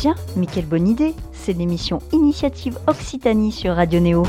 Tiens, 0.00 0.14
mais 0.34 0.46
quelle 0.46 0.64
bonne 0.64 0.88
idée 0.88 1.14
C'est 1.30 1.52
l'émission 1.52 1.98
Initiative 2.12 2.78
Occitanie 2.86 3.52
sur 3.52 3.74
Radio 3.74 4.00
Néo. 4.00 4.22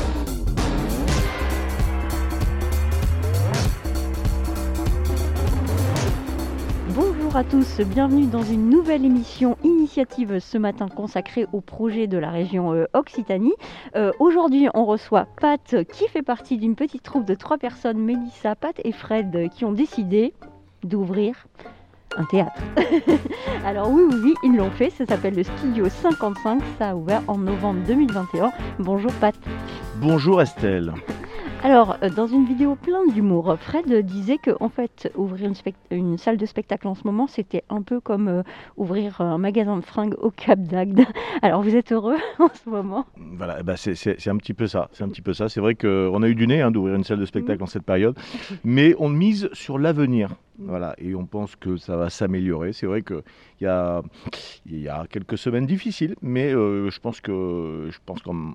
Bonjour 6.94 7.34
à 7.34 7.42
tous, 7.42 7.80
bienvenue 7.86 8.26
dans 8.26 8.42
une 8.42 8.68
nouvelle 8.68 9.06
émission 9.06 9.56
initiative 9.64 10.40
ce 10.40 10.58
matin 10.58 10.88
consacrée 10.90 11.46
au 11.54 11.62
projet 11.62 12.06
de 12.06 12.18
la 12.18 12.28
région 12.28 12.74
euh, 12.74 12.84
Occitanie. 12.92 13.54
Euh, 13.96 14.12
Aujourd'hui, 14.18 14.68
on 14.74 14.84
reçoit 14.84 15.26
Pat 15.40 15.74
qui 15.90 16.06
fait 16.08 16.20
partie 16.20 16.58
d'une 16.58 16.76
petite 16.76 17.02
troupe 17.02 17.24
de 17.24 17.34
trois 17.34 17.56
personnes, 17.56 17.96
Mélissa, 17.96 18.54
Pat 18.56 18.78
et 18.84 18.92
Fred, 18.92 19.48
qui 19.48 19.64
ont 19.64 19.72
décidé 19.72 20.34
d'ouvrir 20.84 21.46
un 22.16 22.24
théâtre. 22.24 22.60
Alors 23.64 23.90
oui, 23.90 24.02
oui, 24.08 24.16
oui, 24.24 24.34
ils 24.44 24.56
l'ont 24.56 24.70
fait, 24.70 24.90
ça 24.90 25.06
s'appelle 25.06 25.34
le 25.34 25.42
Studio 25.42 25.88
55, 25.88 26.62
ça 26.78 26.90
a 26.90 26.94
ouvert 26.94 27.22
en 27.28 27.38
novembre 27.38 27.80
2021. 27.86 28.52
Bonjour 28.78 29.12
Pat. 29.14 29.34
Bonjour 30.00 30.42
Estelle. 30.42 30.92
Alors, 31.64 31.96
euh, 32.02 32.10
dans 32.10 32.26
une 32.26 32.44
vidéo 32.44 32.74
pleine 32.74 33.12
d'humour, 33.14 33.56
Fred 33.60 33.86
disait 34.04 34.38
que 34.38 34.50
en 34.58 34.68
fait, 34.68 35.12
ouvrir 35.14 35.48
une, 35.92 36.18
salle 36.18 36.36
de 36.36 36.44
spectacle 36.44 36.88
en 36.88 36.96
ce 36.96 37.02
moment, 37.04 37.28
c'était 37.28 37.62
un 37.70 37.82
peu 37.82 38.00
comme 38.00 38.26
euh, 38.26 38.42
ouvrir 38.76 39.20
un 39.20 39.38
magasin 39.38 39.76
de 39.76 39.84
fringues 39.84 40.16
au 40.20 40.32
Cap 40.32 40.58
d'Agde. 40.58 41.02
Alors, 41.42 41.62
vous 41.62 41.76
êtes 41.76 41.92
heureux 41.92 42.16
en 42.40 42.48
ce 42.52 42.68
moment? 42.68 43.06
Voilà, 43.16 43.58
eh 43.60 43.62
ben, 43.62 43.76
c'est 43.76 44.28
un 44.28 44.36
petit 44.38 44.54
peu 44.54 44.66
ça. 44.66 44.88
C'est 44.92 45.04
un 45.04 45.08
petit 45.08 45.22
peu 45.22 45.34
ça. 45.34 45.48
C'est 45.48 45.60
vrai 45.60 45.76
qu'on 45.76 46.20
a 46.22 46.28
eu 46.28 46.34
du 46.34 46.48
nez 46.48 46.62
hein, 46.62 46.72
d'ouvrir 46.72 46.96
une 46.96 47.04
salle 47.04 47.20
de 47.20 47.26
spectacle 47.26 47.62
en 47.62 47.66
cette 47.66 47.84
période, 47.84 48.18
mais 48.64 48.96
on 48.98 49.08
mise 49.08 49.48
sur 49.52 49.78
l'avenir. 49.78 50.30
Voilà, 50.58 50.94
et 50.98 51.14
on 51.14 51.24
pense 51.26 51.56
que 51.56 51.76
ça 51.76 51.96
va 51.96 52.10
s'améliorer. 52.10 52.72
C'est 52.72 52.86
vrai 52.86 53.02
qu'il 53.02 53.22
y 53.62 53.66
a, 53.66 54.02
y 54.66 54.88
a 54.88 55.06
quelques 55.08 55.38
semaines 55.38 55.66
difficiles, 55.66 56.14
mais 56.20 56.52
euh, 56.54 56.90
je 56.90 57.00
pense 57.00 57.20
que 57.20 57.88
je 57.90 57.98
qu'en 58.22 58.52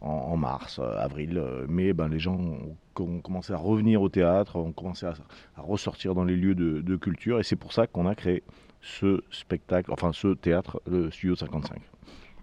en, 0.00 0.08
en 0.08 0.36
mars, 0.36 0.78
euh, 0.78 0.96
avril, 0.98 1.38
euh, 1.38 1.66
mai, 1.68 1.92
ben, 1.92 2.08
les 2.08 2.18
gens 2.20 2.38
ont, 2.38 2.76
commencé 3.20 3.52
à 3.52 3.56
revenir 3.56 4.02
au 4.02 4.08
théâtre, 4.08 4.56
ont 4.56 4.72
commencé 4.72 5.06
à, 5.06 5.14
à 5.56 5.62
ressortir 5.62 6.14
dans 6.14 6.24
les 6.24 6.36
lieux 6.36 6.54
de, 6.54 6.80
de 6.80 6.96
culture, 6.96 7.40
et 7.40 7.42
c'est 7.42 7.56
pour 7.56 7.72
ça 7.72 7.86
qu'on 7.86 8.06
a 8.06 8.14
créé 8.14 8.42
ce 8.80 9.22
spectacle, 9.30 9.90
enfin 9.92 10.12
ce 10.12 10.34
théâtre, 10.34 10.80
le 10.86 11.10
Studio 11.10 11.34
55. 11.34 11.80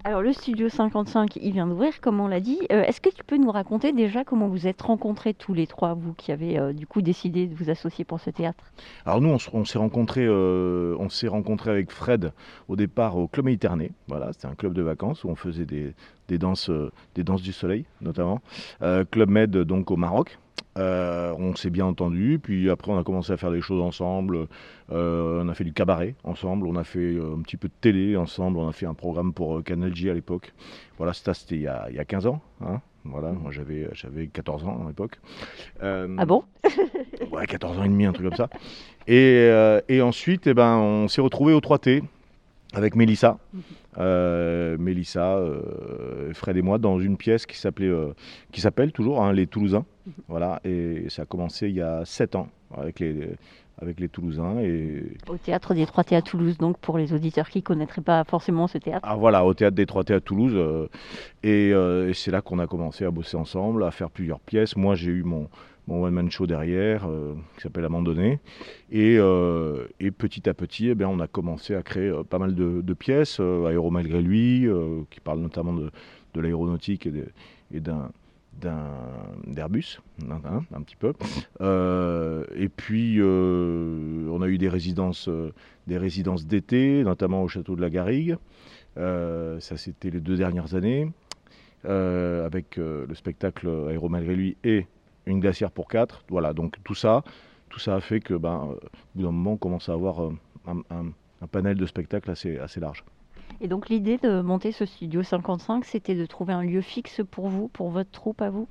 Alors, 0.06 0.22
le 0.22 0.32
Studio 0.32 0.70
55, 0.70 1.36
il 1.42 1.52
vient 1.52 1.68
d'ouvrir, 1.68 2.00
comme 2.00 2.22
on 2.22 2.28
l'a 2.28 2.40
dit. 2.40 2.60
Euh, 2.72 2.84
Est-ce 2.84 3.02
que 3.02 3.10
tu 3.10 3.22
peux 3.26 3.36
nous 3.36 3.52
raconter 3.52 3.92
déjà 3.92 4.24
comment 4.24 4.48
vous 4.48 4.66
êtes 4.66 4.82
rencontrés 4.82 5.34
tous 5.34 5.54
les 5.54 5.68
trois, 5.68 5.94
vous 5.94 6.14
qui 6.14 6.32
avez 6.32 6.58
euh, 6.58 6.72
du 6.72 6.88
coup 6.88 7.02
décidé 7.02 7.48
de 7.48 7.56
vous 7.56 7.70
associer 7.70 8.06
pour 8.06 8.22
ce 8.22 8.30
théâtre? 8.30 8.64
Alors 9.06 9.20
nous, 9.20 9.36
on, 9.52 9.66
s'est 9.66 9.78
rencontrés, 9.78 10.26
euh, 10.26 10.96
on 11.00 11.10
s'est 11.10 11.28
rencontré 11.28 11.72
avec 11.72 11.92
Fred 11.92 12.32
au 12.70 12.78
départ 12.78 13.18
au 13.18 13.28
Club 13.28 13.48
Méditerranée. 13.48 13.92
Voilà, 14.08 14.32
c'était 14.32 14.48
un 14.48 14.56
club 14.56 14.74
de 14.74 14.82
vacances 14.82 15.26
où 15.26 15.30
on 15.30 15.36
faisait 15.36 15.66
des, 15.66 15.94
des 16.30 16.38
danses, 16.38 16.72
des 17.16 17.24
danses 17.24 17.42
du 17.42 17.52
soleil 17.52 17.86
notamment. 18.00 18.40
Club 18.80 19.30
Med 19.30 19.52
donc 19.52 19.92
au 19.92 19.98
Maroc. 19.98 20.40
Euh, 20.80 21.34
on 21.38 21.56
s'est 21.56 21.70
bien 21.70 21.86
entendu, 21.86 22.40
puis 22.42 22.70
après 22.70 22.92
on 22.92 22.98
a 22.98 23.04
commencé 23.04 23.32
à 23.34 23.38
faire 23.38 23.52
des 23.52 23.62
choses 23.62 23.82
ensemble. 23.82 24.48
Euh, 24.92 25.44
on 25.44 25.50
a 25.50 25.54
fait 25.54 25.64
du 25.66 25.74
cabaret 25.74 26.16
ensemble, 26.24 26.66
on 26.68 26.76
a 26.78 26.84
fait 26.84 27.00
euh, 27.16 27.36
un 27.38 27.42
petit 27.42 27.58
peu 27.58 27.68
de 27.68 27.74
télé 27.82 28.16
ensemble, 28.16 28.58
on 28.58 28.68
a 28.68 28.72
fait 28.72 28.86
un 28.86 28.94
programme 28.94 29.34
pour 29.34 29.64
Canal 29.64 29.94
J 29.94 30.10
à 30.10 30.14
l'époque. 30.14 30.54
Voilà, 30.98 31.14
ça 31.14 31.34
c'était 31.34 31.56
il, 31.56 31.62
y 31.62 31.68
a- 31.68 31.88
il 31.90 31.96
y 31.96 32.00
a 32.00 32.06
15 32.06 32.26
ans. 32.28 32.42
hein. 32.66 32.80
Voilà, 33.06 33.32
moi 33.32 33.52
j'avais 33.52 33.88
j'avais 33.94 34.28
14 34.28 34.64
ans 34.66 34.82
à 34.86 34.88
l'époque. 34.90 35.20
Euh, 35.84 36.16
Ah 36.18 36.26
bon? 36.26 36.44
Ouais, 37.32 37.46
14 37.46 37.78
ans 37.78 37.84
et 37.84 37.90
demi, 37.90 38.06
un 38.06 38.12
truc 38.14 38.28
comme 38.28 38.36
ça. 38.38 38.50
Et, 39.08 39.50
et 39.88 40.02
ensuite, 40.02 40.48
eh 40.48 40.54
ben, 40.54 40.78
on 40.78 41.08
s'est 41.08 41.22
retrouvé 41.22 41.54
au 41.54 41.60
3T 41.60 42.02
avec 42.74 42.96
Mélissa. 42.96 43.38
Euh, 43.98 44.78
Mélissa, 44.78 45.36
euh, 45.38 46.34
Fred 46.34 46.58
et 46.58 46.62
moi, 46.62 46.78
dans 46.78 47.00
une 47.00 47.18
pièce 47.18 47.46
qui 47.46 47.58
s'appelait, 47.58 47.88
euh, 47.88 48.14
qui 48.52 48.62
s'appelle 48.62 48.92
toujours 48.92 49.22
hein, 49.24 49.32
Les 49.34 49.46
Toulousains. 49.48 49.86
Voilà, 50.28 50.60
et 50.64 51.06
ça 51.10 51.24
a 51.24 51.26
commencé 51.26 51.70
il 51.70 51.76
y 51.76 51.82
a 51.82 52.04
7 52.06 52.36
ans 52.36 52.48
avec 52.76 53.00
les, 53.00 53.30
avec 53.82 54.00
les 54.00 54.10
Toulousains. 54.10 54.60
Et 54.60 55.04
Au 55.28 55.38
théâtre 55.38 55.74
des 55.74 55.86
Trois 55.86 56.04
T 56.04 56.16
à 56.16 56.22
Toulouse, 56.22 56.58
donc 56.58 56.78
pour 56.80 56.98
les 56.98 57.14
auditeurs 57.14 57.50
qui 57.50 57.60
ne 57.60 57.64
connaîtraient 57.64 58.02
pas 58.02 58.24
forcément 58.24 58.68
ce 58.68 58.78
théâtre. 58.78 59.08
ah, 59.10 59.16
voilà, 59.16 59.46
au 59.46 59.54
théâtre 59.54 59.76
des 59.76 59.86
3T 59.86 60.14
à 60.14 60.20
Toulouse. 60.20 60.54
euh, 60.56 60.88
et 61.44 61.72
euh, 61.74 62.10
et 62.10 62.14
c'est 62.14 62.32
là 62.32 62.42
qu'on 62.42 62.60
a 62.60 62.68
commencé 62.68 63.06
à 63.06 63.12
bosser 63.12 63.38
ensemble, 63.38 63.84
à 63.84 63.92
faire 63.92 64.10
plusieurs 64.10 64.40
pièces. 64.40 64.76
Moi, 64.76 64.96
j'ai 64.96 65.12
eu 65.12 65.24
mon, 65.24 65.48
mon 65.88 66.04
one-man 66.04 66.30
show 66.30 66.46
derrière, 66.46 67.08
euh, 67.08 67.34
qui 67.56 67.62
s'appelle 67.64 67.86
Amandonné. 67.86 68.40
Et, 68.92 69.16
et 70.00 70.12
petit 70.12 70.50
à 70.50 70.54
petit, 70.54 70.90
eh 70.90 70.96
bien, 70.96 71.08
on 71.08 71.20
a 71.20 71.28
commencé 71.28 71.76
à 71.76 71.82
créer 71.82 72.12
pas 72.30 72.40
mal 72.40 72.56
de, 72.56 72.82
de 72.82 72.94
pièces, 72.94 73.40
Aéro 73.40 73.90
malgré 73.92 74.22
lui, 74.22 74.68
qui 75.10 75.20
parle 75.20 75.40
notamment 75.40 75.74
de, 75.74 75.92
de 76.34 76.42
l'aéronautique 76.42 77.08
et, 77.72 77.80
d'un 77.80 78.10
d'Airbus, 78.60 80.00
hein, 80.30 80.64
un 80.74 80.82
petit 80.82 80.96
peu. 80.96 81.14
Euh, 81.62 82.46
et 82.56 82.70
puis, 82.70 83.16
euh, 83.20 84.28
on 84.32 84.42
a 84.42 84.48
eu 84.48 84.58
des 84.58 84.70
résidences, 84.70 85.28
euh, 85.30 85.52
des 85.88 85.98
résidences 85.98 86.46
d'été, 86.46 87.04
notamment 87.04 87.44
au 87.44 87.48
château 87.48 87.76
de 87.76 87.82
la 87.82 87.90
Garrigue. 87.90 88.38
Ça, 88.96 89.78
c'était 89.78 90.10
les 90.10 90.20
deux 90.20 90.36
dernières 90.36 90.76
années, 90.76 91.10
avec 91.86 92.76
le 92.78 93.14
spectacle 93.14 93.70
Aéro 93.90 94.10
malgré 94.10 94.36
lui 94.36 94.58
et 94.64 94.86
une 95.26 95.40
glacière 95.40 95.72
pour 95.72 95.88
quatre. 95.88 96.24
Voilà, 96.30 96.54
donc 96.54 96.76
tout 96.84 96.96
ça, 96.96 97.24
tout 97.70 97.80
ça 97.80 97.96
a 97.96 98.02
fait 98.02 98.20
que, 98.20 98.34
ben, 98.34 98.58
au 98.72 98.80
bout 99.16 99.24
d'un 99.24 99.32
moment, 99.32 99.54
on 99.54 99.58
commence 99.58 99.88
à 99.90 99.94
avoir 99.94 100.20
un, 100.68 100.80
un- 100.90 101.12
un 101.42 101.48
panel 101.48 101.78
de 101.78 101.86
spectacles 101.86 102.30
assez 102.32 102.80
large. 102.82 103.06
Et 103.62 103.68
donc 103.68 103.90
l'idée 103.90 104.18
de 104.18 104.42
monter 104.42 104.72
ce 104.72 104.86
Studio 104.86 105.22
55, 105.24 105.84
c'était 105.86 106.16
de 106.16 106.26
trouver 106.26 106.54
un 106.54 106.64
lieu 106.64 106.82
fixe 106.82 107.22
pour 107.30 107.50
vous, 107.50 107.68
pour 107.68 107.90
votre 107.90 108.10
troupe 108.12 108.42
à 108.42 108.50
vous? 108.50 108.68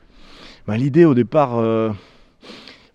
Ben, 0.67 0.77
L'idée 0.77 1.05
au 1.05 1.15
départ, 1.15 1.59
euh, 1.59 1.91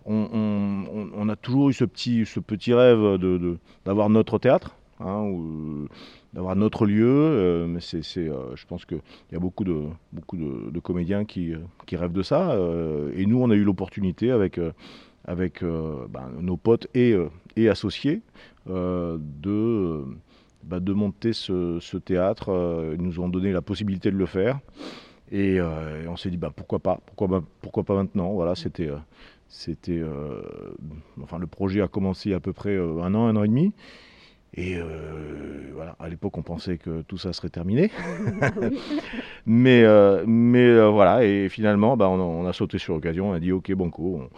on, 0.06 1.28
a 1.28 1.36
toujours 1.36 1.70
eu 1.70 1.72
ce 1.72 1.84
petit, 1.84 2.26
ce 2.26 2.40
petit 2.40 2.74
rêve 2.74 2.98
de- 3.18 3.38
de- 3.38 3.58
d'avoir 3.84 4.10
notre 4.10 4.38
théâtre, 4.38 4.74
hein, 5.00 5.22
ou, 5.22 5.88
d'avoir 6.32 6.56
notre 6.56 6.86
lieu. 6.86 7.06
euh, 7.08 7.66
mais 7.66 7.80
c'est, 7.80 8.02
euh, 8.18 8.54
je 8.56 8.66
pense 8.66 8.84
qu'il 8.84 9.00
y 9.32 9.36
a 9.36 9.38
beaucoup 9.38 9.64
de, 9.64 9.82
beaucoup 10.12 10.36
de, 10.36 10.70
de 10.70 10.80
comédiens 10.80 11.24
qui, 11.24 11.52
euh, 11.52 11.58
qui 11.86 11.96
rêvent 11.96 12.12
de 12.12 12.22
ça. 12.22 12.50
euh, 12.52 13.12
et 13.16 13.26
nous, 13.26 13.40
on 13.40 13.50
a 13.50 13.54
eu 13.54 13.64
l'opportunité 13.64 14.30
avec, 14.30 14.58
euh, 14.58 14.72
avec 15.26 15.62
euh, 15.62 16.06
ben, 16.10 16.28
nos 16.40 16.56
potes 16.56 16.88
et, 16.94 17.12
euh, 17.12 17.28
et 17.56 17.68
associés 17.68 18.20
euh, 18.68 19.16
de, 19.20 20.04
ben, 20.66 20.80
de 20.80 20.92
monter 20.92 21.32
ce, 21.32 21.96
théâtre. 21.98 22.50
euh, 22.50 22.94
ils 22.96 23.02
nous 23.02 23.20
ont 23.20 23.28
donné 23.28 23.52
la 23.52 23.62
possibilité 23.62 24.10
de 24.10 24.16
le 24.16 24.26
faire. 24.26 24.58
Et, 25.30 25.58
euh, 25.60 26.04
on 26.08 26.16
s'est 26.16 26.30
dit 26.30 26.36
bah, 26.36 26.52
pourquoi 26.54 26.78
pas, 26.78 27.00
pourquoi, 27.06 27.84
pas- 27.84 27.94
maintenant. 27.94 28.32
Voilà, 28.32 28.54
c'était, 28.54 28.88
euh, 28.88 28.96
c'était, 29.48 30.02
enfin 31.22 31.38
le 31.38 31.46
projet 31.46 31.80
a 31.80 31.88
commencé 31.88 32.34
à 32.34 32.40
peu 32.40 32.52
près 32.52 32.76
un 32.76 33.14
an, 33.14 33.26
un 33.26 33.36
an 33.36 33.44
et 33.44 33.48
demi. 33.48 33.72
Et 34.56 34.76
voilà, 35.74 35.96
à 35.98 36.08
l'époque 36.08 36.36
on 36.38 36.42
pensait 36.42 36.78
que 36.78 37.02
tout 37.02 37.18
ça 37.18 37.32
serait 37.32 37.48
terminé, 37.48 37.90
mais 39.46 39.84
mais 40.26 40.88
voilà 40.88 41.24
et 41.24 41.48
finalement 41.48 41.96
bah, 41.96 42.08
on, 42.08 42.18
a, 42.20 42.22
on 42.22 42.46
a 42.46 42.52
sauté 42.52 42.78
sur 42.78 42.94
l'occasion, 42.94 43.30
on 43.30 43.32
a 43.32 43.40
dit 43.40 43.50
ok 43.52 43.72
banco, 43.74 44.20
on, 44.22 44.28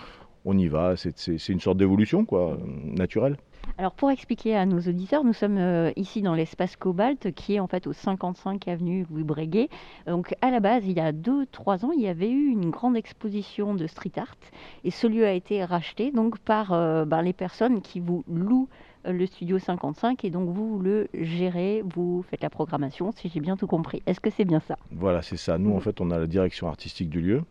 on 0.46 0.56
y 0.56 0.68
va. 0.68 0.94
C'est, 0.96 1.48
une 1.48 1.60
sorte 1.60 1.76
d'évolution 1.76 2.24
quoi, 2.24 2.56
naturelle. 2.84 3.36
Alors 3.78 3.92
pour 3.92 4.10
expliquer 4.10 4.56
à 4.56 4.64
nos 4.64 4.78
auditeurs, 4.78 5.24
nous 5.24 5.32
sommes 5.32 5.58
euh, 5.58 5.90
ici 5.96 6.22
dans 6.22 6.34
l'espace 6.34 6.76
Cobalt 6.76 7.32
qui 7.34 7.56
est 7.56 7.60
en 7.60 7.66
fait 7.66 7.86
au 7.88 7.92
55 7.92 8.68
avenue 8.68 9.06
Louis 9.10 9.24
Breguet. 9.24 9.68
Donc 10.06 10.34
à 10.40 10.50
la 10.50 10.60
base, 10.60 10.86
il 10.86 10.96
y 10.96 11.00
a 11.00 11.12
2-3 11.12 11.84
ans, 11.84 11.90
il 11.90 12.00
y 12.00 12.06
avait 12.06 12.30
eu 12.30 12.46
une 12.46 12.70
grande 12.70 12.96
exposition 12.96 13.74
de 13.74 13.86
street 13.88 14.12
art 14.16 14.36
et 14.84 14.92
ce 14.92 15.08
lieu 15.08 15.26
a 15.26 15.32
été 15.32 15.64
racheté 15.64 16.12
donc 16.12 16.38
par 16.38 16.72
euh, 16.72 17.04
ben, 17.04 17.22
les 17.22 17.32
personnes 17.32 17.82
qui 17.82 17.98
vous 17.98 18.24
louent 18.28 18.68
euh, 19.06 19.12
le 19.12 19.26
studio 19.26 19.58
55 19.58 20.24
et 20.24 20.30
donc 20.30 20.48
vous 20.48 20.78
le 20.78 21.08
gérez, 21.12 21.82
vous 21.84 22.24
faites 22.30 22.42
la 22.42 22.50
programmation 22.50 23.10
si 23.12 23.28
j'ai 23.28 23.40
bien 23.40 23.56
tout 23.56 23.66
compris. 23.66 24.00
Est-ce 24.06 24.20
que 24.20 24.30
c'est 24.30 24.44
bien 24.44 24.60
ça? 24.60 24.76
Voilà, 24.92 25.22
c'est 25.22 25.36
ça. 25.36 25.58
Nous, 25.58 25.74
en 25.74 25.80
fait, 25.80 26.00
on 26.00 26.12
a 26.12 26.18
la 26.18 26.28
direction 26.28 26.68
artistique 26.68 27.10
du 27.10 27.20
lieu. 27.20 27.42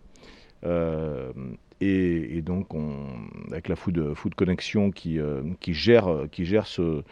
Euh, 0.64 1.31
et, 1.81 2.38
et 2.38 2.42
donc, 2.42 2.74
on, 2.74 2.92
avec 3.51 3.68
la 3.68 3.75
Food, 3.75 4.13
Food 4.16 4.36
Connection 4.36 4.92
qui, 4.92 5.19
euh, 5.19 5.42
qui 5.60 5.74
gère, 5.74 6.07
qui 6.31 6.45
gère 6.45 6.68
ce, 6.68 7.04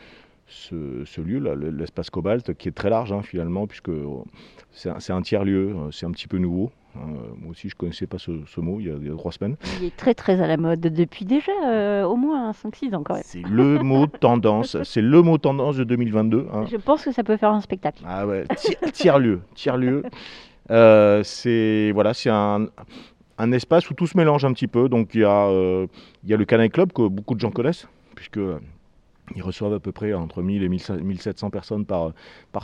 ce, 0.48 1.04
ce 1.06 1.22
lieu, 1.22 1.40
l'espace 1.72 2.10
Cobalt, 2.10 2.54
qui 2.56 2.70
est 2.70 2.74
très 2.74 2.90
large 2.90 3.12
hein, 3.12 3.22
finalement, 3.22 3.68
puisque 3.68 3.92
c'est 4.72 4.90
un, 4.90 5.00
c'est 5.00 5.14
un 5.14 5.22
tiers-lieu, 5.22 5.70
euh, 5.76 5.92
c'est 5.92 6.06
un 6.06 6.12
petit 6.12 6.28
peu 6.28 6.38
nouveau. 6.38 6.72
hein. 6.96 7.00
Moi 7.42 7.52
aussi, 7.52 7.70
je 7.70 7.76
ne 7.76 7.78
connaissais 7.80 8.08
pas 8.08 8.18
ce, 8.20 8.32
ce 8.46 8.60
mot 8.62 8.80
il 8.80 8.88
y, 8.88 8.90
a, 8.90 8.94
il 9.02 9.08
y 9.08 9.12
a 9.12 9.16
trois 9.16 9.32
semaines. 9.32 9.56
Il 9.80 9.86
est 9.86 9.96
très 9.96 10.14
très 10.14 10.40
à 10.42 10.48
la 10.48 10.58
mode 10.58 10.80
depuis 10.82 11.26
déjà 11.26 11.52
euh, 11.66 12.04
au 12.06 12.16
moins 12.16 12.52
5-6 12.52 12.94
ans 12.96 13.04
quand 13.04 13.16
même. 13.16 13.24
C'est 13.26 13.42
le 13.42 13.80
mot 13.80 14.06
tendance, 14.08 14.78
c'est 14.84 15.02
le 15.02 15.22
mot 15.22 15.38
tendance 15.38 15.78
de 15.78 15.84
2022. 15.84 16.48
hein. 16.54 16.66
Je 16.70 16.78
pense 16.78 17.04
que 17.04 17.12
ça 17.12 17.24
peut 17.24 17.38
faire 17.38 17.52
un 17.52 17.62
spectacle. 17.62 18.04
Ah 18.08 18.28
ouais, 18.28 18.44
ti- 18.56 18.76
tiers-lieu, 18.94 19.42
tiers-lieu. 19.56 20.04
Euh, 20.72 21.24
c'est 21.24 21.92
voilà, 21.94 22.14
c'est 22.14 22.30
un, 22.30 22.68
un 23.38 23.52
espace 23.52 23.90
où 23.90 23.94
tout 23.94 24.08
se 24.08 24.18
mélange 24.18 24.46
un 24.46 24.54
petit 24.54 24.68
peu. 24.68 24.90
Donc 24.90 25.16
il 25.16 25.22
y 25.22 25.24
a, 25.24 25.48
euh, 25.48 25.88
le 26.28 26.46
Canaille 26.46 26.70
Club 26.70 26.92
que 26.94 27.08
beaucoup 27.08 27.36
de 27.36 27.40
gens 27.40 27.52
connaissent, 27.52 27.88
puisque 28.16 28.38
euh, 28.38 28.60
Ils 29.36 29.42
reçoivent 29.42 29.74
à 29.74 29.80
peu 29.80 29.92
près 29.92 30.14
entre 30.14 30.42
1000 30.42 30.64
et 30.64 30.70
1700 30.70 31.50
personnes 31.50 31.86
par, 31.86 32.14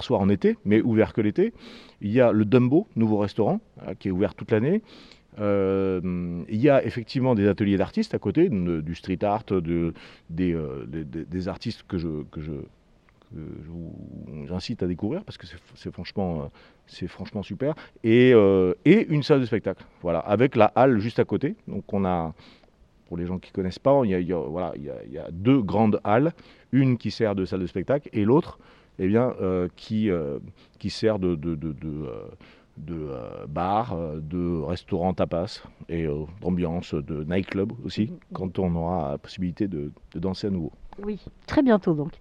soir 0.04 0.22
en 0.22 0.30
été, 0.30 0.58
mais 0.66 0.82
ouvert 0.82 1.14
que 1.14 1.22
l'été. 1.22 1.54
Il 2.02 2.12
y 2.12 2.22
a 2.22 2.32
le 2.32 2.46
Dumbo, 2.46 2.88
nouveau 2.96 3.18
restaurant, 3.18 3.62
qui 4.00 4.10
est 4.10 4.12
ouvert 4.12 4.36
toute 4.36 4.52
l'année. 4.52 4.82
Euh, 5.40 6.44
il 6.50 6.60
y 6.60 6.70
a 6.70 6.84
effectivement 6.84 7.36
des 7.36 7.48
ateliers 7.48 7.78
d'artistes 7.78 8.14
à 8.14 8.20
côté, 8.20 8.50
du 8.50 8.96
street 8.96 9.24
art, 9.24 9.46
de, 9.46 9.94
des, 10.30 11.48
artistes 11.48 11.84
que 11.88 11.98
je, 11.98 12.52
j'incite 14.46 14.82
à 14.84 14.88
découvrir 14.88 15.24
parce 15.24 15.38
que 15.38 15.46
c'est 15.76 15.92
franchement, 15.92 16.52
c'est 16.88 17.08
franchement 17.08 17.44
super. 17.44 17.76
Et, 18.04 18.32
et, 18.86 19.08
une 19.08 19.24
salle 19.24 19.42
de 19.42 19.46
spectacle, 19.46 19.84
voilà, 20.02 20.20
avec 20.20 20.56
la 20.56 20.72
halle 20.76 21.00
juste 21.00 21.20
à 21.20 21.26
côté. 21.26 21.56
Donc 21.68 21.94
on 21.94 22.06
a, 22.06 22.34
pour 23.10 23.18
les 23.18 23.26
gens 23.26 23.40
qui 23.40 23.52
ne 23.52 23.54
connaissent 23.54 23.80
pas, 23.80 24.00
il 24.04 24.12
y, 24.12 24.34
a, 24.34 24.38
voilà, 24.38 24.74
il, 24.76 25.12
y 25.12 25.18
a, 25.18 25.30
deux 25.32 25.62
grandes 25.62 26.00
halles, 26.04 26.32
une 26.72 26.98
qui 26.98 27.12
sert 27.12 27.36
de 27.36 27.44
salle 27.44 27.60
de 27.60 27.68
spectacle 27.68 28.08
et 28.14 28.24
l'autre 28.24 28.60
eh 29.00 29.08
bien, 29.08 29.34
euh, 29.42 29.68
qui, 29.76 30.12
euh, 30.12 30.40
qui 30.78 30.90
sert 30.90 31.18
de, 31.20 31.34
de, 31.36 31.56
de, 31.56 31.74
de 31.74 32.94
euh, 32.94 33.48
bar, 33.48 33.98
de 34.22 34.62
restaurant 34.62 35.14
tapas 35.14 35.64
et 35.88 36.06
d'ambiance, 36.42 36.94
de 36.94 37.24
nightclub 37.24 37.72
aussi, 37.84 38.06
mm-hmm. 38.06 38.34
quand 38.34 38.60
on 38.60 38.76
aura 38.76 39.12
la 39.12 39.18
possibilité 39.18 39.68
de, 39.68 39.92
danser 40.16 40.48
à 40.48 40.50
nouveau. 40.52 40.72
Oui, 41.02 41.20
très 41.48 41.64
bientôt 41.64 41.94
donc 41.94 42.12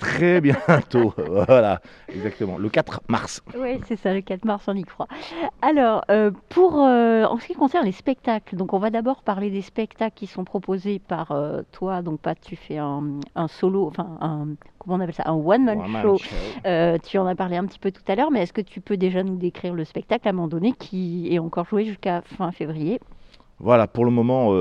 très 0.00 0.40
bientôt. 0.40 1.14
voilà, 1.46 1.80
exactement. 2.08 2.58
Le 2.58 2.68
4 2.68 3.02
mars. 3.08 3.42
Oui, 3.56 3.80
c'est 3.86 3.96
ça, 3.96 4.12
le 4.12 4.22
4 4.22 4.44
mars, 4.44 4.64
on 4.66 4.74
y 4.74 4.82
croit. 4.82 5.06
Alors, 5.62 6.04
euh, 6.10 6.30
pour, 6.48 6.84
euh, 6.84 7.24
en 7.24 7.38
ce 7.38 7.46
qui 7.46 7.54
concerne 7.54 7.84
les 7.84 7.92
spectacles, 7.92 8.56
donc 8.56 8.72
on 8.72 8.78
va 8.78 8.90
d'abord 8.90 9.22
parler 9.22 9.50
des 9.50 9.62
spectacles 9.62 10.14
qui 10.16 10.26
sont 10.26 10.44
proposés 10.44 10.98
par 10.98 11.30
euh, 11.30 11.62
toi. 11.70 12.02
Donc, 12.02 12.20
pas 12.20 12.34
tu 12.34 12.56
fais 12.56 12.78
un, 12.78 13.20
solo, 13.48 13.86
enfin, 13.86 14.16
un, 14.20 14.48
comment 14.78 14.96
on 14.96 15.00
appelle 15.00 15.14
ça 15.14 15.24
Un 15.26 15.34
one-man 15.34 15.80
show. 16.02 16.16
tu 17.04 17.18
en 17.18 17.26
as 17.26 17.34
parlé 17.34 17.56
un 17.56 17.66
petit 17.66 17.78
peu 17.78 17.92
tout 17.92 18.02
à 18.08 18.16
l'heure, 18.16 18.30
mais 18.30 18.42
est-ce 18.42 18.52
que 18.52 18.62
tu 18.62 18.80
peux 18.80 18.96
déjà 18.96 19.22
nous 19.22 19.36
décrire 19.36 19.74
le 19.74 19.84
spectacle 19.84 20.26
à 20.26 20.30
un 20.30 20.34
moment 20.34 20.48
donné 20.48 20.72
qui 20.72 21.32
est 21.32 21.38
encore 21.38 21.66
joué 21.66 21.84
jusqu'à 21.84 22.22
fin 22.22 22.50
février? 22.50 23.00
Voilà, 23.58 23.86
pour 23.86 24.06
le 24.06 24.10
moment, 24.10 24.52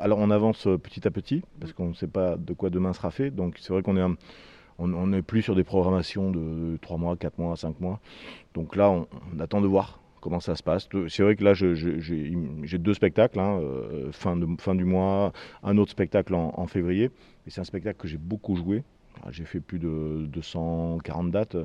alors 0.00 0.18
on 0.18 0.30
avance 0.30 0.66
petit 0.82 1.06
à 1.06 1.12
petit, 1.12 1.42
parce 1.60 1.72
qu'on 1.72 1.90
ne 1.90 1.94
sait 1.94 2.08
pas 2.08 2.36
de 2.36 2.52
quoi 2.52 2.68
demain 2.68 2.92
sera 2.92 3.12
fait. 3.12 3.30
Donc 3.30 3.58
c'est 3.60 3.72
vrai 3.72 3.82
qu'on 3.82 3.96
est 3.96 4.00
un, 4.00 4.16
on 4.78 5.06
n'est 5.06 5.22
plus 5.22 5.42
sur 5.42 5.54
des 5.54 5.64
programmations 5.64 6.30
de 6.30 6.76
3 6.80 6.96
mois, 6.98 7.16
4 7.16 7.38
mois, 7.38 7.56
5 7.56 7.80
mois. 7.80 8.00
Donc 8.54 8.76
là, 8.76 8.90
on, 8.90 9.06
attend 9.40 9.60
de 9.60 9.66
voir 9.66 10.00
comment 10.20 10.40
ça 10.40 10.56
se 10.56 10.62
passe. 10.62 10.88
C'est 11.08 11.22
vrai 11.22 11.36
que 11.36 11.44
là, 11.44 11.54
j'ai 11.54 12.78
deux 12.78 12.94
spectacles, 12.94 13.38
hein, 13.38 13.60
euh, 13.60 14.10
fin, 14.12 14.36
du 14.36 14.84
mois, 14.84 15.32
un 15.62 15.78
autre 15.78 15.90
spectacle 15.90 16.34
en, 16.34 16.66
février. 16.66 17.10
Et 17.46 17.50
c'est 17.50 17.60
un 17.60 17.64
spectacle 17.64 17.98
que 17.98 18.08
j'ai 18.08 18.18
beaucoup 18.18 18.56
joué. 18.56 18.82
J'ai 19.30 19.44
fait 19.44 19.60
plus 19.60 19.78
de 19.78 20.26
240 20.26 21.30
dates. 21.30 21.56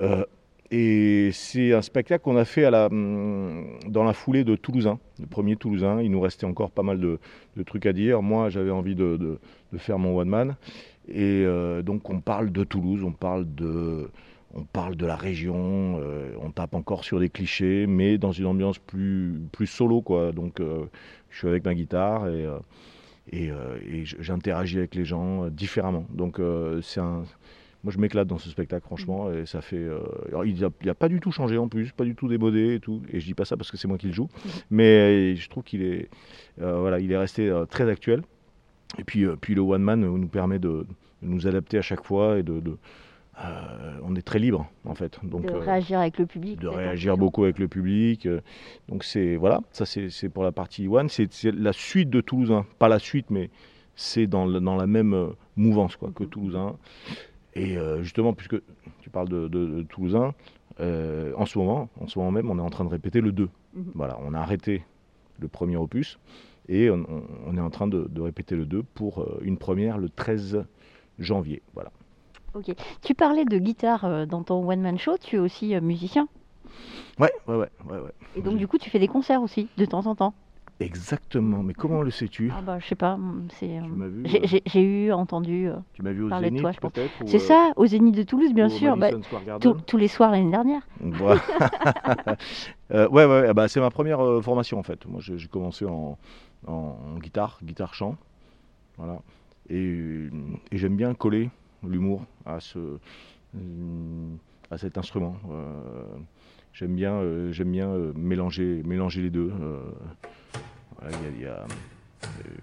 Euh, 0.00 0.24
et 0.72 1.30
c'est 1.32 1.72
un 1.72 1.82
spectacle 1.82 2.22
qu'on 2.22 2.36
a 2.36 2.44
fait 2.44 2.64
à 2.64 2.70
la, 2.70 2.88
dans 2.88 4.04
la 4.04 4.12
foulée 4.12 4.44
de 4.44 4.54
Toulousain, 4.54 5.00
le 5.18 5.26
premier 5.26 5.56
Toulousain. 5.56 6.00
Il 6.00 6.12
nous 6.12 6.20
restait 6.20 6.46
encore 6.46 6.70
pas 6.70 6.84
mal 6.84 7.00
de, 7.00 7.18
trucs 7.66 7.86
à 7.86 7.92
dire. 7.92 8.22
Moi, 8.22 8.50
j'avais 8.50 8.70
envie 8.70 8.94
de, 8.94 9.38
faire 9.78 9.98
mon 9.98 10.16
one 10.16 10.28
man. 10.28 10.56
Et 11.10 11.44
euh, 11.44 11.82
donc 11.82 12.08
on 12.08 12.20
parle 12.20 12.52
de 12.52 12.64
Toulouse, 12.64 13.02
on 13.04 13.12
parle 13.12 13.52
de, 13.54 14.10
on 14.54 14.62
parle 14.62 14.96
de 14.96 15.06
la 15.06 15.16
région, 15.16 15.98
euh, 16.00 16.32
on 16.40 16.50
tape 16.50 16.74
encore 16.74 17.04
sur 17.04 17.18
des 17.18 17.28
clichés, 17.28 17.86
mais 17.86 18.16
dans 18.16 18.32
une 18.32 18.46
ambiance 18.46 18.78
plus, 18.78 19.40
plus 19.52 19.66
solo. 19.66 20.02
Quoi. 20.02 20.32
Donc 20.32 20.60
euh, 20.60 20.84
je 21.30 21.38
suis 21.38 21.48
avec 21.48 21.64
ma 21.64 21.74
guitare 21.74 22.28
et, 22.28 22.46
et, 23.32 23.50
j'interagis 24.04 24.78
avec 24.78 24.94
les 24.94 25.04
gens 25.04 25.48
différemment. 25.48 26.06
Donc 26.10 26.40
c'est 26.82 27.00
un... 27.00 27.24
Moi, 27.82 27.94
je 27.94 27.98
m'éclate 27.98 28.28
dans 28.28 28.36
ce 28.36 28.50
spectacle, 28.50 28.84
franchement, 28.84 29.32
et 29.32 29.46
ça 29.46 29.62
fait. 29.62 29.86
il 30.44 30.60
n'a 30.60 30.90
a 30.90 30.94
pas 30.94 31.08
du 31.08 31.18
tout 31.18 31.32
changé 31.32 31.56
en 31.56 31.66
plus, 31.66 31.92
pas 31.92 32.04
du 32.04 32.14
tout 32.14 32.28
démodé 32.28 32.74
et 32.74 32.80
tout. 32.80 33.00
Et 33.10 33.20
je 33.20 33.24
dis 33.24 33.32
pas 33.32 33.46
ça 33.46 33.56
parce 33.56 33.70
que 33.70 33.78
c'est 33.78 33.88
moi 33.88 33.96
qui 33.96 34.08
le 34.08 34.12
joue, 34.12 34.28
mais 34.68 35.34
je 35.34 35.48
trouve 35.48 35.62
qu'il 35.62 35.82
est, 35.82 36.10
voilà, 36.58 37.00
il 37.00 37.10
est 37.10 37.16
resté 37.16 37.50
très 37.70 37.88
actuel. 37.88 38.22
Et 38.98 39.04
puis, 39.04 39.24
euh, 39.24 39.36
puis 39.40 39.54
le 39.54 39.60
one 39.60 39.82
man 39.82 40.00
nous 40.00 40.28
permet 40.28 40.58
de, 40.58 40.86
nous 41.22 41.46
adapter 41.46 41.78
à 41.78 41.82
chaque 41.82 42.04
fois 42.04 42.38
et 42.38 42.42
de, 42.42 42.60
euh, 43.42 43.98
on 44.02 44.14
est 44.16 44.22
très 44.22 44.38
libre 44.38 44.68
en 44.84 44.94
fait. 44.94 45.18
Donc, 45.22 45.46
de 45.46 45.52
euh, 45.52 45.58
réagir 45.58 46.00
avec 46.00 46.18
le 46.18 46.26
public. 46.26 46.58
De 46.60 46.68
réagir 46.68 47.16
beaucoup 47.16 47.44
avec 47.44 47.58
le 47.58 47.68
public. 47.68 48.28
donc 48.88 49.04
c'est 49.04 49.36
voilà, 49.36 49.60
ça 49.72 49.84
c'est 49.86 50.28
pour 50.28 50.42
la 50.42 50.52
partie 50.52 50.88
one. 50.88 51.08
C'est 51.08 51.44
la 51.44 51.72
suite 51.72 52.10
de 52.10 52.20
Toulousain, 52.20 52.66
pas 52.78 52.88
la 52.88 52.98
suite, 52.98 53.30
mais 53.30 53.50
c'est 53.94 54.26
dans, 54.26 54.46
dans, 54.46 54.76
la 54.76 54.86
même 54.86 55.32
mouvance 55.56 55.96
quoi, 55.96 56.10
que 56.14 56.24
mhm. 56.24 56.30
Toulousain. 56.30 56.76
Et 57.54 57.76
justement, 58.00 58.32
puisque 58.32 58.56
tu 59.00 59.10
parles 59.10 59.28
de, 59.28 59.48
de, 59.48 59.82
Toulousain, 59.82 60.34
en 60.78 61.46
ce 61.46 61.58
moment, 61.58 61.88
en 62.00 62.06
ce 62.06 62.18
moment 62.18 62.30
même, 62.30 62.50
on 62.50 62.58
est 62.58 62.62
en 62.62 62.70
train 62.70 62.84
de 62.84 62.90
répéter 62.90 63.20
le 63.20 63.32
2. 63.32 63.48
Mhm. 63.74 63.84
Voilà, 63.94 64.18
on 64.24 64.34
a 64.34 64.38
arrêté 64.38 64.82
le 65.38 65.48
premier 65.48 65.76
opus 65.76 66.18
et 66.70 66.88
on, 66.88 67.56
est 67.56 67.60
en 67.60 67.70
train 67.70 67.88
de, 67.88 68.08
répéter 68.20 68.54
le 68.54 68.64
2 68.64 68.84
pour 68.94 69.20
euh, 69.20 69.40
une 69.42 69.58
première 69.58 69.98
le 69.98 70.08
13 70.08 70.64
janvier. 71.18 71.62
Voilà. 71.74 71.90
Ok. 72.54 72.72
Tu 73.02 73.14
parlais 73.14 73.44
de 73.44 73.58
guitare 73.58 74.04
euh, 74.04 74.24
dans 74.24 74.44
ton 74.44 74.66
one-man 74.66 74.96
show, 74.96 75.16
tu 75.20 75.36
es 75.36 75.38
aussi 75.40 75.74
euh, 75.74 75.80
musicien 75.80 76.28
ouais, 77.18 77.32
ouais, 77.48 77.56
ouais, 77.56 77.68
ouais, 77.90 77.98
ouais. 77.98 78.12
Et 78.36 78.42
donc, 78.42 78.56
du 78.56 78.68
coup, 78.68 78.78
tu 78.78 78.88
fais 78.88 79.00
des 79.00 79.08
concerts 79.08 79.42
aussi, 79.42 79.68
de 79.76 79.84
temps 79.84 80.06
en 80.06 80.14
temps 80.14 80.32
Exactement, 80.78 81.62
mais 81.62 81.74
comment 81.74 82.00
le 82.00 82.10
sais-tu? 82.10 82.50
Ah 82.56 82.62
bah 82.62 82.78
je 82.78 82.86
sais 82.86 82.94
pas, 82.94 83.18
c'est. 83.50 83.80
J'ai 84.64 84.80
eu 84.80 85.12
entendu. 85.12 85.68
tu 85.92 86.00
m'as 86.00 86.12
vu 86.12 86.22
au 86.22 86.30
Zénith 86.30 86.62
peut-être 86.80 87.10
C'est 87.26 87.38
ça, 87.38 87.72
au 87.76 87.84
Zénith 87.84 88.16
de 88.16 88.22
Toulouse 88.22 88.54
bien 88.54 88.70
sûr. 88.70 88.96
Bah, 88.96 89.10
tous 89.86 89.96
les 89.98 90.08
soirs 90.08 90.30
l'année 90.30 90.50
dernière. 90.50 90.80
ouais 92.90 93.06
ouais, 93.10 93.26
ouais 93.26 93.52
bah, 93.52 93.68
c'est 93.68 93.80
ma 93.80 93.90
première 93.90 94.42
formation 94.42 94.78
en 94.78 94.82
fait. 94.82 95.04
Moi 95.04 95.20
j'ai 95.20 95.48
commencé 95.48 95.84
en, 95.84 96.16
en, 96.66 97.18
guitare, 97.18 97.58
guitare-chant. 97.62 98.16
Et, 99.68 100.28
j'aime 100.72 100.96
bien 100.96 101.14
coller 101.14 101.50
l'humour 101.82 102.24
à, 102.44 102.60
ce, 102.60 102.98
à 104.70 104.78
cet 104.78 104.98
instrument. 104.98 105.36
Euh, 105.50 106.04
j'aime 106.72 106.94
bien, 106.94 107.14
euh, 107.14 107.52
euh, 107.52 108.12
mélanger, 108.14 108.82
les 109.22 109.30
deux. 109.30 109.52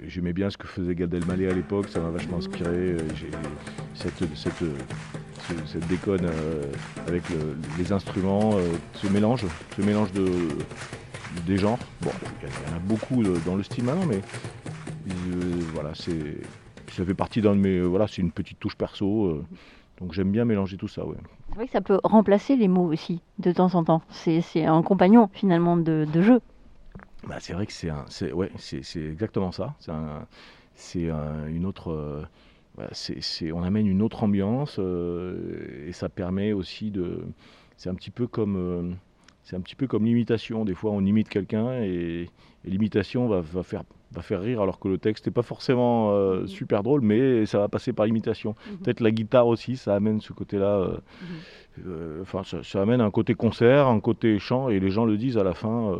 J'aimais 0.05 0.33
bien 0.33 0.49
ce 0.49 0.57
que 0.57 0.67
faisait 0.67 0.95
Gad 0.95 1.13
Elmaleh 1.13 1.49
à 1.49 1.53
l'époque, 1.53 1.89
ça 1.89 1.99
m'a 1.99 2.09
vachement 2.09 2.37
inspiré. 2.37 2.97
Cette, 3.95 5.87
déconne 5.87 6.29
avec 7.07 7.23
les 7.77 7.91
instruments, 7.91 8.57
ce 8.93 9.07
mélange, 9.07 9.45
ce 9.75 9.81
mélange 9.81 10.11
de, 10.11 10.25
des 11.45 11.57
genres. 11.57 11.79
Bon, 12.01 12.11
il 12.41 12.49
y, 12.49 12.73
en 12.73 12.75
a 12.75 12.79
beaucoup 12.79 13.21
euh, 13.23 13.37
dans 13.45 13.55
le 13.55 13.63
style 13.63 13.83
maintenant, 13.83 14.05
mais 14.05 14.21
euh, 15.07 15.61
voilà, 15.73 15.93
c'est 15.93 16.37
ça 16.91 17.05
fait 17.05 17.13
partie 17.13 17.41
d'un 17.41 17.55
de 17.55 17.59
mes. 17.59 17.81
Voilà, 17.81 18.07
c'est 18.07 18.21
une 18.21 18.31
petite 18.31 18.59
touche 18.59 18.75
perso. 18.75 19.25
Euh, 19.25 19.45
donc 19.99 20.13
j'aime 20.13 20.31
bien 20.31 20.45
mélanger 20.45 20.77
tout 20.77 20.87
ça, 20.87 21.05
ouais. 21.05 21.17
C'est 21.49 21.55
vrai 21.55 21.65
que 21.65 21.71
ça 21.71 21.81
peut 21.81 21.99
remplacer 22.03 22.55
les 22.55 22.67
mots 22.67 22.91
aussi, 22.91 23.21
de 23.39 23.51
temps 23.51 23.73
en 23.75 23.83
temps. 23.83 24.01
C'est 24.09 24.65
un 24.65 24.81
compagnon 24.83 25.29
finalement 25.33 25.75
de, 25.77 26.05
jeu. 26.21 26.39
Bah, 27.27 27.37
c'est 27.39 27.53
vrai 27.53 27.65
que 27.65 27.73
c'est 27.73 27.89
c'est 28.07 28.31
ouais, 28.31 28.51
c'est 28.57 28.81
exactement 28.95 29.51
ça. 29.51 29.73
C'est 30.75 31.09
une 31.09 31.65
autre, 31.65 32.27
c'est 32.91 33.51
on 33.51 33.63
amène 33.63 33.87
une 33.87 34.03
autre 34.03 34.23
ambiance 34.23 34.79
et 34.79 35.93
ça 35.93 36.09
permet 36.09 36.53
aussi 36.53 36.91
de, 36.91 37.23
c'est 37.75 37.89
un 37.89 37.95
petit 37.95 38.11
peu 38.11 38.27
comme, 38.27 38.97
c'est 39.47 39.55
un 39.55 39.61
petit 39.61 39.75
peu 39.75 39.87
comme 39.87 40.03
l'imitation. 40.03 40.65
Des 40.65 40.73
fois, 40.73 40.91
on 40.91 41.05
imite 41.05 41.29
quelqu'un 41.29 41.81
et, 41.81 42.29
l'imitation 42.65 43.29
va, 43.29 43.63
faire, 43.63 43.83
va 44.11 44.21
faire 44.21 44.41
rire 44.41 44.61
alors 44.61 44.77
que 44.77 44.89
le 44.89 44.97
texte 44.97 45.25
n'est 45.27 45.31
pas 45.31 45.41
forcément 45.41 46.11
euh, 46.11 46.41
mhm. 46.41 46.47
super 46.47 46.83
drôle, 46.83 46.99
mais 46.99 47.45
ça 47.45 47.59
va 47.59 47.69
passer 47.69 47.93
par 47.93 48.05
l'imitation. 48.05 48.55
Mhm. 48.69 48.77
Peut-être 48.79 48.99
la 48.99 49.11
guitare 49.11 49.47
aussi, 49.47 49.77
ça 49.77 49.95
amène 49.95 50.19
ce 50.19 50.33
côté-là. 50.33 50.75
Euh, 50.75 50.97
mhm. 50.97 51.83
euh, 51.87 52.21
enfin, 52.23 52.41
ça, 52.43 52.81
amène 52.81 52.99
un 52.99 53.09
côté 53.09 53.35
concert, 53.35 53.87
un 53.87 54.01
côté 54.01 54.37
chant, 54.37 54.67
et 54.67 54.81
les 54.81 54.89
gens 54.89 55.05
le 55.05 55.15
disent 55.17 55.37
à 55.37 55.45
la 55.45 55.53
fin. 55.53 55.97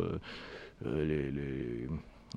les, 0.84 1.32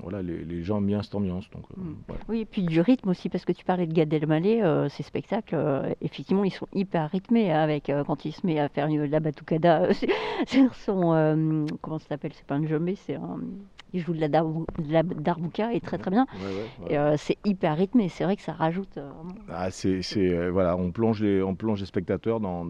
voilà, 0.01 0.22
les, 0.22 0.63
gens 0.63 0.77
aiment 0.77 0.88
bien 0.88 1.01
cette 1.01 1.15
ambiance. 1.15 1.50
Donc, 1.51 1.63
euh, 1.77 1.81
mm. 1.81 1.96
Oui, 2.29 2.39
et 2.41 2.46
puis 2.46 2.63
du 2.63 2.81
rythme 2.81 3.10
aussi, 3.10 3.29
parce 3.29 3.46
que 3.46 3.51
tu 3.51 3.65
parlais 3.65 3.88
de 3.88 3.93
Gad 3.93 4.13
Elmaleh, 4.13 4.62
euh, 4.62 4.89
ces 4.89 5.03
spectacles, 5.03 5.55
euh, 5.55 5.93
effectivement, 6.01 6.43
ils 6.43 6.51
sont 6.51 6.67
hyper 6.74 7.10
rythmés 7.10 7.51
avec 7.51 7.91
quand 8.05 8.25
il 8.25 8.31
se 8.31 8.46
met 8.46 8.60
à 8.60 8.70
faire 8.70 8.88
la 8.89 9.20
batucada 9.20 9.89
sur 10.48 10.74
son 10.75 11.67
comment 11.81 12.00
ça 12.00 12.10
s'appelle 12.10 12.31
C'est 12.34 12.46
pas 12.46 12.55
un 12.55 12.65
jambé, 12.65 12.96
c'est 12.96 13.15
un 13.15 13.39
il 13.93 14.00
joue 14.00 14.13
de 14.13 14.22
la, 14.22 15.03
darbuka 15.03 15.74
et 15.74 15.81
très 15.81 15.98
très 15.98 16.12
bien. 16.12 16.25
Et 16.89 16.96
c'est 17.17 17.38
hyper 17.43 17.75
rythmé. 17.75 18.08
C'est 18.08 18.24
vrai 18.24 18.38
que 18.38 18.41
ça 18.41 18.53
rajoute. 18.53 18.98
Ah, 19.50 19.70
c'est 19.70 20.50
voilà, 20.50 20.77
on 20.77 20.91
plonge 20.91 21.22
les 21.22 21.41
on 21.43 21.55
plonge 21.55 21.81
les 21.81 21.86
spectateurs 21.86 22.39
dans 22.39 22.67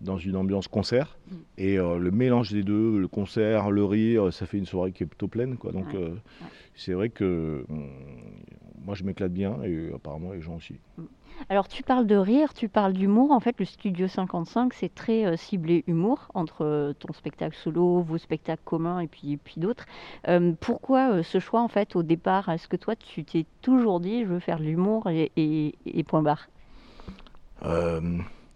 dans 0.00 0.18
une 0.18 0.36
ambiance 0.36 0.68
concert. 0.68 1.16
Mm. 1.30 1.34
Et 1.58 1.78
euh, 1.78 1.98
le 1.98 2.10
mélange 2.10 2.52
des 2.52 2.62
deux, 2.62 2.98
le 2.98 3.08
concert, 3.08 3.70
le 3.70 3.84
rire, 3.84 4.32
ça 4.32 4.46
fait 4.46 4.58
une 4.58 4.66
soirée 4.66 4.92
qui 4.92 5.02
est 5.02 5.06
plutôt 5.06 5.28
pleine. 5.28 5.56
Quoi. 5.56 5.72
Donc 5.72 5.94
euh, 5.94 6.14
c'est 6.74 6.92
vrai 6.92 7.08
que 7.08 7.64
moi 8.84 8.94
je 8.94 9.04
m'éclate 9.04 9.32
bien 9.32 9.62
et 9.62 9.90
apparemment 9.94 10.32
les 10.32 10.40
gens 10.40 10.56
aussi. 10.56 10.76
Alors 11.50 11.68
tu 11.68 11.84
parles 11.84 12.06
de 12.06 12.16
rire, 12.16 12.52
tu 12.52 12.68
parles 12.68 12.92
d'humour. 12.92 13.30
En 13.30 13.38
fait, 13.38 13.56
le 13.60 13.64
Studio 13.64 14.08
55, 14.08 14.72
c'est 14.74 14.92
très 14.92 15.24
euh, 15.24 15.36
ciblé 15.36 15.84
humour 15.86 16.28
entre 16.34 16.94
ton 16.98 17.12
spectacle 17.12 17.56
solo, 17.56 18.02
vos 18.02 18.18
spectacles 18.18 18.62
communs 18.64 19.00
et 19.00 19.06
puis, 19.06 19.36
puis 19.36 19.60
d'autres. 19.60 19.86
Pourquoi 20.60 21.22
ce 21.22 21.38
choix 21.38 21.60
en 21.60 21.68
fait 21.68 21.96
au 21.96 22.02
départ? 22.02 22.48
Est-ce 22.48 22.68
que 22.68 22.76
toi 22.76 22.96
tu 22.96 23.24
t'es 23.24 23.46
toujours 23.62 24.00
dit 24.00 24.22
je 24.22 24.28
veux 24.28 24.40
faire 24.40 24.58
de 24.58 24.64
l'humour 24.64 25.08
et, 25.08 25.30
et, 25.36 26.04
point 26.04 26.22
barre? 26.22 26.48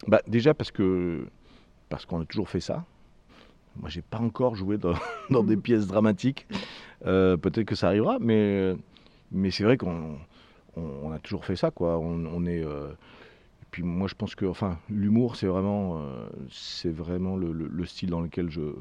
Bah, 0.06 0.23
Déjà 0.26 0.54
parce 0.54 0.71
que 0.71 1.26
parce 1.88 2.06
qu'on 2.06 2.21
a 2.21 2.25
toujours 2.25 2.49
fait 2.49 2.61
ça. 2.61 2.85
Moi, 3.76 3.88
j'ai 3.88 4.02
pas 4.02 4.18
encore 4.18 4.54
joué 4.54 4.76
dans, 4.78 4.94
dans 5.30 5.42
des 5.42 5.56
mmh. 5.56 5.62
pièces 5.62 5.87
dramatiques. 5.87 6.47
Peut-être 7.02 7.64
que 7.64 7.75
ça 7.75 7.88
arrivera, 7.88 8.18
mais, 8.21 8.75
mais 9.30 9.50
c'est 9.50 9.64
vrai 9.64 9.76
qu'on 9.76 10.18
on, 10.76 11.12
a 11.12 11.18
toujours 11.18 11.44
fait 11.44 11.56
ça, 11.56 11.71
quoi. 11.71 11.99
On, 11.99 12.47
est. 12.47 12.64
Euh, 12.64 12.88
et 12.90 13.66
puis 13.71 13.82
moi, 13.82 14.09
je 14.09 14.14
pense 14.14 14.35
que, 14.35 14.47
enfin, 14.47 14.78
l'humour, 14.88 15.37
c'est 15.37 15.47
vraiment, 15.47 15.99
euh, 15.99 16.28
c'est 16.50 16.90
vraiment 16.90 17.37
le, 17.37 17.85
style 17.85 18.11
dans 18.11 18.21
lequel 18.21 18.50
je, 18.50 18.75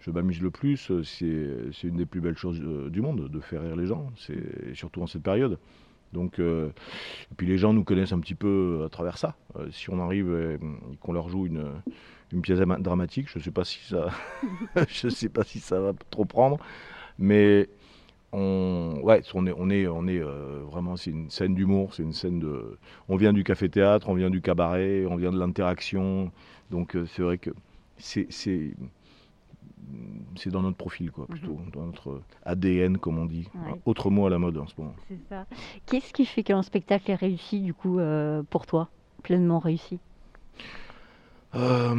je 0.00 0.10
m'amuse 0.10 0.40
le 0.40 0.50
plus. 0.50 0.90
C'est 1.02 1.86
une 1.86 1.96
des 1.96 2.06
plus 2.06 2.20
belles 2.20 2.36
choses 2.36 2.60
euh, 2.62 2.90
du 2.90 3.00
monde, 3.00 3.28
de 3.28 3.40
faire 3.40 3.62
rire 3.62 3.76
les 3.76 3.86
gens. 3.86 4.10
Surtout 4.74 5.02
en 5.02 5.06
cette 5.06 5.22
période. 5.22 5.58
Donc, 6.14 6.38
et 6.38 7.34
puis 7.36 7.46
les 7.46 7.58
gens 7.58 7.74
nous 7.74 7.84
connaissent 7.84 8.12
un 8.12 8.20
petit 8.20 8.34
peu 8.34 8.82
à 8.86 8.88
travers 8.88 9.18
ça. 9.18 9.36
si 9.70 9.90
on 9.90 10.00
arrive 10.00 10.32
et, 10.32 10.58
qu'on 11.00 11.12
leur 11.12 11.28
joue 11.28 11.46
une, 11.46 11.64
une 12.32 12.40
pièce 12.40 12.58
dramatique, 12.58 13.28
je 13.28 13.38
ne 13.38 13.44
sais 13.44 13.50
pas 13.50 13.64
si 13.64 13.80
ça, 13.86 14.08
je 14.88 15.08
sais 15.08 15.28
pas 15.28 15.44
si 15.44 15.60
ça 15.60 15.80
va 15.80 15.92
trop 16.10 16.24
prendre, 16.24 16.58
mais 17.18 17.68
on, 18.34 19.00
ouais, 19.02 19.22
on 19.34 19.46
est, 19.46 19.54
on 19.56 19.70
est, 19.70 19.86
on 19.86 20.08
est 20.08 20.18
euh, 20.18 20.62
vraiment, 20.66 20.96
c'est 20.96 21.10
une 21.10 21.30
scène 21.30 21.54
d'humour, 21.54 21.94
c'est 21.94 22.02
une 22.02 22.12
scène 22.12 22.40
de. 22.40 22.78
On 23.08 23.16
vient 23.16 23.32
du 23.32 23.44
café-théâtre, 23.44 24.08
on 24.08 24.14
vient 24.14 24.30
du 24.30 24.40
cabaret, 24.40 25.06
on 25.06 25.14
vient 25.16 25.30
de 25.30 25.38
l'interaction. 25.38 26.32
Donc 26.70 26.96
euh, 26.96 27.06
c'est 27.06 27.22
vrai 27.22 27.38
que 27.38 27.50
c'est, 27.96 28.26
c'est, 30.36 30.50
dans 30.50 30.62
notre 30.62 30.76
profil, 30.76 31.10
quoi, 31.10 31.26
plutôt, 31.26 31.56
mhm. 31.56 31.70
dans 31.72 31.86
notre 31.86 32.22
ADN, 32.44 32.98
comme 32.98 33.18
on 33.18 33.26
dit. 33.26 33.48
Autre 33.84 34.10
mot 34.10 34.26
à 34.26 34.30
la 34.30 34.38
mode 34.38 34.58
en 34.58 34.66
ce 34.66 34.74
moment. 34.78 34.94
C'est 35.08 35.18
ça. 35.28 35.46
Qu'est-ce 35.86 36.12
qui 36.12 36.26
fait 36.26 36.42
qu'un 36.42 36.62
spectacle 36.62 37.10
est 37.10 37.16
réussi, 37.16 37.60
du 37.60 37.74
coup, 37.74 37.98
euh, 37.98 38.42
pour 38.50 38.66
toi 38.66 38.88
Pleinement 39.22 39.58
réussi? 39.58 39.98
Euh, 41.54 41.94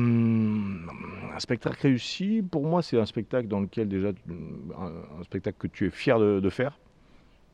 un 1.34 1.39
spectacle 1.39 1.80
réussi, 1.82 2.44
pour 2.50 2.65
moi, 2.65 2.82
c'est 2.82 3.00
un 3.00 3.06
spectacle 3.06 3.48
dans 3.48 3.62
lequel 3.62 3.88
déjà, 3.88 4.10
un, 4.77 5.24
spectacle 5.24 5.58
que 5.58 5.68
tu 5.68 5.88
es 5.88 5.89
fier 5.89 6.20
de, 6.20 6.50
faire, 6.50 6.77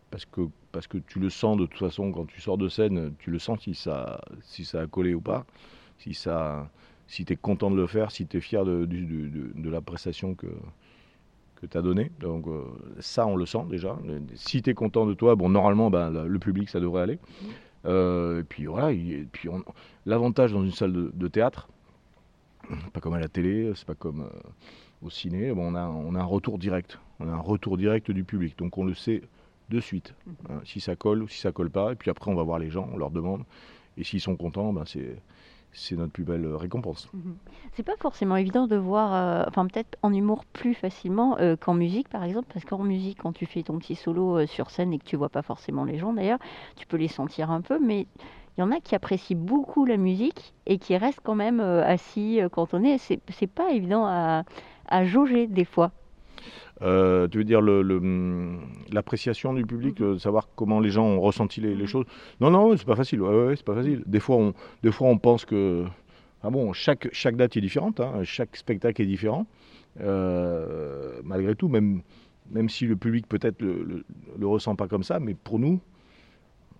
parce 0.09 0.25
que, 0.25 0.41
parce 0.71 0.88
que 0.88 0.97
tu 0.97 1.19
le 1.19 1.29
sens 1.29 1.57
de 1.57 1.65
toute 1.65 1.79
façon 1.79 2.11
quand 2.11 2.25
tu 2.25 2.41
sors 2.41 2.57
de 2.57 2.69
scène, 2.69 3.13
tu 3.19 3.29
le 3.29 3.38
sens 3.38 3.61
si 3.61 3.75
ça, 3.75 4.19
si 4.41 4.65
ça 4.65 4.81
a 4.81 4.88
collé 4.88 5.13
ou 5.13 5.21
pas, 5.21 5.45
si, 6.00 6.15
ça, 6.15 6.71
si 7.11 7.25
tu 7.25 7.33
es 7.33 7.35
content 7.35 7.69
de 7.69 7.75
le 7.75 7.87
faire, 7.87 8.09
si 8.09 8.25
tu 8.25 8.37
es 8.37 8.39
fier 8.39 8.63
de, 8.63 9.69
la 9.69 9.81
prestation 9.81 10.33
que, 10.33 10.47
que 11.55 11.65
tu 11.65 11.77
as 11.77 11.81
donnée. 11.81 12.09
Donc 12.21 12.47
euh, 12.47 12.63
ça, 13.01 13.27
on 13.27 13.35
le 13.35 13.45
sent 13.45 13.65
déjà. 13.69 13.97
Si 14.35 14.61
tu 14.61 14.69
es 14.69 14.73
content 14.73 15.05
de 15.05 15.13
toi, 15.13 15.35
bon, 15.35 15.49
normalement, 15.49 15.89
ben, 15.89 16.09
le 16.09 16.39
public, 16.39 16.69
ça 16.69 16.79
devrait 16.79 17.01
aller. 17.01 17.19
Euh, 17.85 18.39
et 18.39 18.43
puis 18.43 18.65
voilà, 18.65 18.93
et 18.93 19.27
puis 19.29 19.49
l'avantage 20.05 20.53
dans 20.53 20.63
une 20.63 20.71
salle 20.71 21.11
de 21.13 21.27
théâtre, 21.27 21.67
pas 22.93 23.01
comme 23.01 23.13
à 23.13 23.19
la 23.19 23.27
télé, 23.27 23.73
c'est 23.75 23.85
pas 23.85 23.95
comme 23.95 24.21
euh, 24.21 24.39
au 25.01 25.09
ciné. 25.09 25.51
On, 25.51 25.75
a, 25.75 25.81
un 25.81 26.23
retour 26.23 26.59
direct. 26.59 26.97
On 27.19 27.27
a 27.27 27.33
un 27.33 27.41
retour 27.41 27.75
direct 27.75 28.09
du 28.09 28.23
public. 28.23 28.57
Donc 28.57 28.77
on 28.77 28.85
le 28.85 28.93
sait 28.93 29.21
de 29.69 29.81
suite. 29.81 30.13
Hein, 30.49 30.61
si 30.63 30.79
ça 30.79 30.95
colle 30.95 31.23
ou 31.23 31.27
si 31.27 31.41
ça 31.41 31.51
colle 31.51 31.71
pas. 31.71 31.91
Et 31.91 31.95
puis 31.95 32.09
après, 32.09 32.31
on 32.31 32.35
va 32.35 32.43
voir 32.43 32.57
les 32.57 32.69
gens, 32.69 32.89
on 32.93 32.97
leur 32.97 33.11
demande. 33.11 33.43
Et 33.97 34.05
s'ils 34.05 34.21
sont 34.21 34.37
contents, 34.37 34.71
ben 34.71 34.85
c'est 34.85 35.17
c'est 35.73 35.95
notre 35.95 36.11
plus 36.11 36.23
belle 36.23 36.45
récompense. 36.47 37.09
Mhm. 37.13 37.35
C'est 37.73 37.83
pas 37.83 37.95
forcément 37.99 38.35
évident 38.35 38.67
de 38.67 38.75
voir, 38.75 39.13
euh, 39.13 39.45
enfin 39.47 39.65
peut-être 39.65 39.97
en 40.01 40.13
humour 40.13 40.45
plus 40.45 40.73
facilement 40.73 41.37
euh, 41.39 41.55
qu'en 41.55 41.73
musique 41.73 42.09
par 42.09 42.23
exemple, 42.23 42.47
parce 42.53 42.65
qu'en 42.65 42.83
musique, 42.83 43.19
quand 43.21 43.31
tu 43.31 43.45
fais 43.45 43.63
ton 43.63 43.77
petit 43.79 43.95
solo 43.95 44.45
sur 44.45 44.69
scène 44.69 44.93
et 44.93 44.99
que 44.99 45.05
tu 45.05 45.15
vois 45.15 45.29
pas 45.29 45.41
forcément 45.41 45.83
les 45.85 45.97
gens 45.97 46.13
d'ailleurs, 46.13 46.39
tu 46.75 46.85
peux 46.85 46.97
les 46.97 47.07
sentir 47.07 47.51
un 47.51 47.61
peu, 47.61 47.79
mais 47.79 48.07
il 48.57 48.61
y 48.61 48.63
en 48.63 48.71
a 48.71 48.79
qui 48.79 48.95
apprécient 48.95 49.37
beaucoup 49.37 49.85
la 49.85 49.97
musique 49.97 50.53
et 50.65 50.77
qui 50.77 50.97
restent 50.97 51.21
quand 51.23 51.35
même 51.35 51.59
euh, 51.59 51.85
assis 51.85 52.41
euh, 52.41 52.49
est. 52.83 52.97
C'est 53.29 53.47
pas 53.47 53.71
évident 53.71 54.05
à, 54.05 54.43
jauger 55.05 55.47
des 55.47 55.63
fois. 55.65 55.91
Euh, 56.81 57.27
tu 57.27 57.39
veux 57.39 57.43
dire 57.43 57.60
hum, 57.60 58.60
l'appréciation 58.91 59.53
du 59.53 59.65
public, 59.65 60.00
mhm. 60.00 60.19
savoir 60.19 60.50
comment 60.55 60.79
les 60.79 60.89
gens 60.89 61.05
ont 61.05 61.21
ressenti 61.21 61.62
les, 61.62 61.75
mhm. 61.75 61.86
choses? 61.86 62.05
Non, 62.39 62.50
non, 62.50 62.75
c'est 62.77 62.86
pas 62.86 62.95
facile. 62.95 63.21
Ouais, 63.21 63.55
c'est 63.55 63.65
pas 63.65 63.75
facile. 63.75 64.03
Des 64.05 64.19
fois, 64.19 64.38
on, 64.38 64.53
des 64.83 64.91
fois, 64.91 65.07
on 65.07 65.17
pense 65.17 65.45
que 65.45 65.86
ah 66.43 66.50
bon, 66.50 66.74
chaque, 66.74 67.07
chaque 67.12 67.36
date 67.36 67.55
est 67.57 67.62
différente, 67.62 68.00
hein. 68.00 68.24
chaque 68.24 68.55
spectacle 68.55 69.01
est 69.01 69.05
différent. 69.05 69.45
malgré 71.24 71.55
tout, 71.55 71.67
même, 71.67 72.01
même 72.50 72.69
si 72.69 72.86
le 72.86 72.95
public 72.95 73.27
peut-être 73.27 73.62
le, 73.62 73.83
le, 73.83 74.05
le, 74.39 74.48
ressent 74.48 74.75
pas 74.75 74.88
comme 74.88 75.03
ça, 75.03 75.19
mais 75.19 75.36
pour 75.36 75.60
nous, 75.60 75.79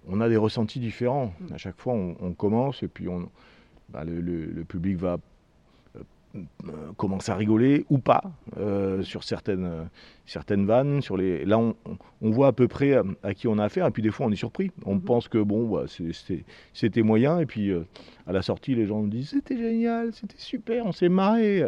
on 0.08 0.22
a 0.22 0.30
des 0.30 0.38
ressentis 0.38 0.80
différents. 0.80 1.34
Mm. 1.40 1.54
À 1.54 1.58
chaque 1.58 1.80
fois, 1.80 1.94
on, 1.94 2.34
commence 2.34 2.84
et 2.84 2.88
puis 2.88 3.08
on, 3.08 3.30
bah, 3.90 4.04
le, 4.04 4.64
public 4.64 4.98
va 4.98 5.18
euh, 6.34 6.94
commencer 6.96 7.32
à 7.32 7.36
rigoler 7.36 7.86
ou 7.90 7.98
pas 7.98 8.24
euh, 8.58 9.04
sur 9.04 9.24
certaines, 9.24 9.90
certaines 10.26 10.66
vannes. 10.66 11.02
Sur 11.02 11.18
les... 11.18 11.44
Là, 11.46 11.58
on, 11.60 11.76
voit 12.22 12.48
à 12.48 12.52
peu 12.54 12.68
près 12.68 12.96
à, 13.24 13.34
qui 13.34 13.48
on 13.48 13.58
a 13.58 13.66
affaire 13.66 13.86
et 13.86 13.92
puis 13.92 14.02
des 14.02 14.12
fois, 14.12 14.28
on 14.28 14.32
est 14.32 14.38
surpris. 14.38 14.72
On 14.86 14.96
mm-hmm. 14.96 15.02
pense 15.02 15.28
que 15.28 15.38
bon, 15.38 15.68
bah, 15.68 15.86
c'était 16.74 17.02
moyen 17.02 17.40
et 17.40 17.46
puis 17.46 17.70
euh, 17.70 17.86
à 18.28 18.32
la 18.32 18.42
sortie, 18.42 18.76
les 18.76 18.86
gens 18.86 19.02
nous 19.02 19.10
disent 19.10 19.32
c'était 19.32 19.58
génial, 19.58 20.14
c'était 20.14 20.38
super, 20.38 20.86
on 20.86 20.92
s'est 20.92 21.10
marré. 21.10 21.66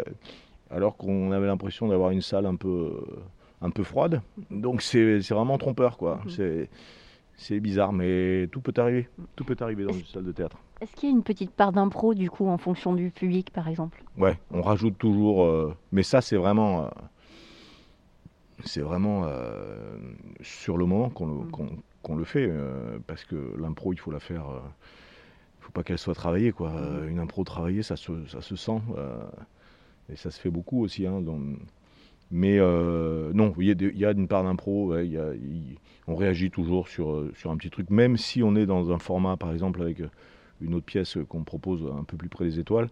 Alors 0.70 0.96
qu'on 0.96 1.32
avait 1.32 1.48
l'impression 1.48 1.88
d'avoir 1.88 2.12
une 2.12 2.22
salle 2.22 2.46
un 2.46 2.56
peu, 2.56 3.04
un 3.62 3.70
peu 3.70 3.84
froide. 3.84 4.22
Donc 4.50 4.82
c'est 4.82 5.20
vraiment 5.20 5.58
trompeur, 5.58 5.98
quoi. 5.98 6.22
Mm-hmm. 6.26 6.36
C'est 6.36 6.70
c'est 7.36 7.60
bizarre, 7.60 7.94
mais 7.94 8.48
tout 8.52 8.62
peut 8.62 8.74
arriver. 8.78 9.10
Tout 9.36 9.44
peut 9.44 9.58
arriver 9.60 9.86
dans 9.86 9.94
une 9.94 10.06
salle 10.06 10.26
de 10.26 10.32
théâtre. 10.32 10.58
Est-ce 10.82 10.96
qu'il 10.96 11.10
y 11.10 11.12
a 11.12 11.16
une 11.16 11.24
petite 11.24 11.52
part 11.52 11.72
d'impro, 11.72 12.14
du 12.14 12.30
coup, 12.30 12.48
en 12.48 12.58
fonction 12.58 12.94
du 12.94 13.10
public, 13.10 13.52
par 13.52 13.68
exemple? 13.68 14.04
Ouais, 14.18 14.38
on 14.52 14.62
rajoute 14.62 14.98
toujours. 14.98 15.46
Euh, 15.46 15.76
mais 15.92 16.04
ça, 16.04 16.22
c'est 16.22 16.36
vraiment. 16.36 16.86
Euh, 16.86 16.90
c'est 18.66 18.82
vraiment 18.82 19.24
euh, 19.26 19.98
sur 20.42 20.78
le 20.78 20.86
moment 20.86 21.10
qu'on 21.10 21.28
le, 21.28 22.16
mm. 22.16 22.18
le, 22.18 22.24
fait. 22.24 22.52
parce 23.08 23.24
que 23.26 23.56
l'impro, 23.60 23.94
il 23.94 23.98
faut 23.98 24.12
la 24.12 24.20
faire. 24.20 24.46
Il 25.60 25.66
faut 25.66 25.72
pas 25.72 25.84
qu'elle 25.84 25.98
soit 25.98 26.16
travaillée, 26.16 26.52
quoi. 26.52 26.70
Mm. 26.72 27.10
Une 27.10 27.20
impro 27.20 27.44
travaillée, 27.44 27.84
ça 27.84 27.96
se, 27.96 28.26
ça 28.28 28.42
se 28.42 28.56
sent. 28.56 28.82
et 30.10 30.16
ça 30.16 30.32
se 30.32 30.40
fait 30.40 30.52
beaucoup 30.52 30.84
aussi. 30.84 31.08
Hein, 31.08 31.22
mais 32.34 32.60
non, 32.60 33.54
il 33.58 33.98
y, 33.98 34.06
a 34.06 34.12
une 34.12 34.28
part 34.28 34.44
d'impro. 34.44 34.94
On 36.08 36.16
réagit 36.16 36.52
toujours 36.52 36.88
sur, 36.88 37.12
euh, 37.12 37.32
sur 37.36 37.52
un 37.52 37.58
petit 37.58 37.70
truc, 37.70 37.90
même 37.90 38.18
si 38.18 38.44
on 38.44 38.56
est 38.56 38.66
dans 38.66 38.92
un 38.92 39.00
format, 39.00 39.38
par 39.38 39.54
exemple, 39.54 39.82
avec 39.82 40.02
euh, 40.02 40.10
une 40.62 40.74
autre 40.74 40.86
pièce 40.86 41.18
qu'on 41.30 41.44
propose 41.44 41.90
un 41.98 42.04
peu 42.04 42.18
plus 42.18 42.30
près 42.30 42.46
des 42.46 42.60
étoiles. 42.60 42.90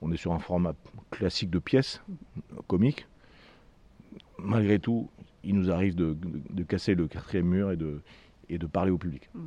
On 0.00 0.10
est 0.12 0.16
sur 0.16 0.32
un 0.32 0.38
format 0.38 0.74
classique 1.10 1.50
de 1.50 1.58
pièce, 1.58 2.02
comique. 2.66 3.06
Malgré 4.38 4.78
tout, 4.78 5.10
il 5.44 5.54
nous 5.54 5.70
arrive 5.70 5.94
de, 5.94 6.16
casser 6.62 6.94
le 6.94 7.08
quatrième 7.08 7.46
mur 7.46 7.72
et 7.72 7.76
de, 7.76 8.00
et 8.48 8.58
de 8.58 8.66
parler 8.66 8.90
au 8.90 8.98
public. 8.98 9.28
Mm. 9.34 9.40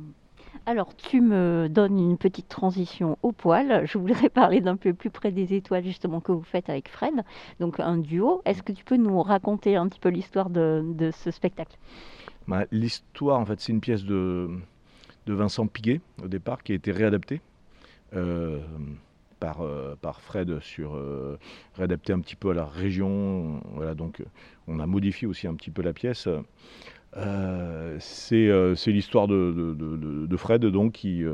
Alors, 0.66 0.94
tu 0.94 1.20
me 1.20 1.68
donnes 1.68 1.98
une 1.98 2.18
petite 2.18 2.48
transition 2.48 3.18
au 3.22 3.32
poil. 3.32 3.86
Je 3.86 3.98
voudrais 3.98 4.28
parler 4.30 4.60
d'un 4.60 4.76
peu 4.76 4.92
plus 4.92 5.10
près 5.10 5.32
des 5.32 5.54
étoiles, 5.54 5.84
justement, 5.84 6.20
que 6.20 6.32
vous 6.32 6.42
faites 6.42 6.68
avec 6.68 6.88
Fred, 6.88 7.14
donc 7.58 7.80
un 7.80 7.98
duo. 7.98 8.42
Est-ce 8.44 8.62
que 8.62 8.72
tu 8.72 8.84
peux 8.84 8.96
nous 8.96 9.22
raconter 9.22 9.76
un 9.76 9.88
petit 9.88 10.00
peu 10.00 10.08
l'histoire 10.08 10.50
de, 10.50 11.10
ce 11.12 11.30
spectacle? 11.30 11.76
Bah, 12.46 12.64
l'histoire, 12.70 13.40
en 13.40 13.46
fait, 13.46 13.60
c'est 13.60 13.72
une 13.72 13.80
pièce 13.80 14.04
de, 14.04 14.50
Vincent 15.26 15.66
Piguet, 15.66 16.00
au 16.22 16.28
départ, 16.28 16.62
qui 16.62 16.72
a 16.72 16.74
été 16.74 16.90
réadaptée. 16.90 17.40
Euh, 18.16 18.58
par, 19.38 19.62
euh, 19.62 19.96
par 20.00 20.20
Fred 20.20 20.60
sur 20.60 20.94
euh, 20.94 21.38
réadapter 21.74 22.12
un 22.12 22.20
petit 22.20 22.36
peu 22.36 22.50
à 22.50 22.54
la 22.54 22.66
région. 22.66 23.60
Voilà, 23.72 23.94
donc 23.94 24.22
on 24.68 24.78
a 24.80 24.86
modifié 24.86 25.26
aussi 25.26 25.46
un 25.46 25.54
petit 25.54 25.70
peu 25.70 25.82
la 25.82 25.92
pièce. 25.92 26.28
C'est 28.00 28.92
l'histoire 28.92 29.28
de, 29.28 30.36
Fred 30.36 30.64
donc 30.66 30.92
qui, 30.92 31.24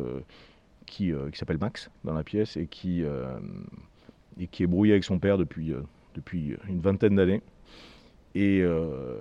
qui, 0.87 1.12
qui 1.32 1.38
s'appelle 1.38 1.58
Max 1.58 1.90
dans 2.04 2.14
la 2.14 2.25
pièce 2.25 2.56
et 2.56 2.66
qui, 2.66 3.02
est 3.02 4.66
brouillé 4.66 4.92
avec 4.92 5.04
son 5.04 5.18
père 5.18 5.38
depuis, 5.38 5.75
une 6.68 6.80
vingtaine 6.80 7.16
d'années 7.16 7.42
et 8.37 8.61
euh, 8.61 9.16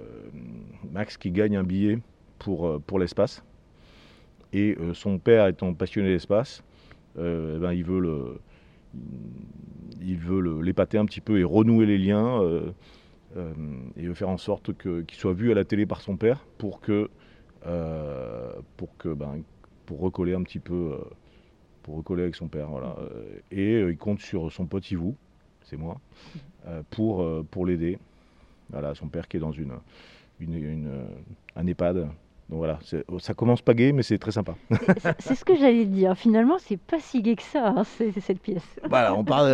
Max 0.91 1.17
qui 1.17 1.31
gagne 1.31 1.55
un 1.55 1.63
billet 1.63 1.99
pour, 2.37 2.67
euh, 2.67 2.99
l'espace. 2.99 3.45
Et 4.51 4.75
euh, 4.79 4.93
son 4.93 5.19
père 5.19 5.47
étant 5.47 5.73
passionné 5.73 6.09
d'espace, 6.09 6.63
eh 7.17 7.57
ben, 7.59 7.71
il 7.71 7.85
veut 7.85 8.21
l'épater 10.61 10.97
un 10.97 11.05
petit 11.05 11.21
peu 11.21 11.39
et 11.39 11.45
renouer 11.45 11.85
les 11.85 11.97
liens. 11.97 12.41
et 13.95 14.13
faire 14.13 14.29
en 14.29 14.37
sorte 14.37 14.77
qu'il 14.77 15.17
soit 15.17 15.33
vu 15.33 15.49
à 15.51 15.55
la 15.55 15.63
télé 15.63 15.85
par 15.85 16.01
son 16.01 16.17
père 16.17 16.45
pour 16.57 16.81
que 16.81 16.91
euh, 16.91 17.07
pour 18.77 18.95
que 18.97 19.13
ben, 19.13 19.41
pour 19.85 19.99
recoller 19.99 20.33
un 20.33 20.43
petit 20.43 20.59
peu, 20.59 20.93
euh, 20.93 21.03
pour 21.83 21.97
recoller 21.97 22.23
avec 22.23 22.35
son 22.35 22.47
père, 22.47 22.67
voilà. 22.69 22.95
Et 23.51 23.73
euh, 23.73 23.91
il 23.91 23.97
compte 23.97 24.19
sur 24.19 24.51
son 24.51 24.65
pote 24.65 24.89
Yvou, 24.89 25.15
c'est 25.63 25.77
moi, 25.77 25.99
euh, 26.67 26.81
pour, 26.89 27.21
euh, 27.21 27.45
pour 27.49 27.65
l'aider. 27.65 27.99
Voilà, 28.69 28.95
son 28.95 29.07
père 29.07 29.27
qui 29.27 29.37
est 29.37 29.39
dans 29.39 29.51
une, 29.51 29.73
une, 30.39 30.55
une, 30.55 30.87
euh, 30.87 31.07
un 31.55 31.67
EHPAD. 31.67 32.07
Donc 32.49 32.59
voilà, 32.59 32.77
c'est- 32.83 33.03
ça 33.19 33.33
commence 33.33 33.61
pas 33.63 33.73
gay, 33.73 33.91
mais 33.91 34.03
c'est 34.03 34.19
très 34.19 34.31
sympa. 34.31 34.53
C'est- 35.17 35.33
ce 35.33 35.43
que 35.43 35.55
j'allais 35.55 35.85
dire. 35.85 36.15
Finalement, 36.15 36.57
c'est 36.59 36.77
pas 36.77 36.99
si 36.99 37.21
gai 37.23 37.35
que 37.35 37.41
ça, 37.41 37.69
hein, 37.75 37.83
cette 38.21 38.39
pièce. 38.39 38.63
Voilà, 38.87 39.15
on 39.15 39.23
parle 39.23 39.49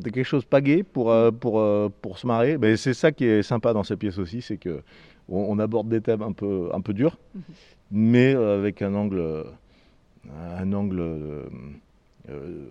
de 0.00 0.10
quelque 0.10 0.24
chose 0.24 0.44
pas 0.44 0.60
gay 0.60 0.82
pour, 0.82 1.12
euh, 1.12 1.30
pour, 1.30 1.60
euh, 1.60 1.88
pour 2.02 2.18
se 2.18 2.26
marrer. 2.26 2.58
Mais 2.58 2.76
c'est 2.76 2.92
ça 2.94 3.12
qui 3.12 3.24
est 3.24 3.42
sympa 3.44 3.72
dans 3.72 3.84
cette 3.84 4.00
pièce 4.00 4.18
aussi, 4.18 4.42
c'est 4.42 4.56
que 4.56 4.82
on, 5.28 5.46
on 5.48 5.58
aborde 5.60 5.88
des 5.88 6.00
thèmes 6.00 6.22
un 6.22 6.32
peu, 6.32 6.70
un 6.74 6.80
peu 6.80 6.92
durs, 6.92 7.18
Mhm. 7.36 7.42
mais 7.92 8.34
euh, 8.34 8.58
avec 8.58 8.82
un 8.82 8.94
angle, 8.94 9.44
un 10.58 10.72
angle 10.72 11.00
euh, 11.00 11.44
euh, 12.30 12.64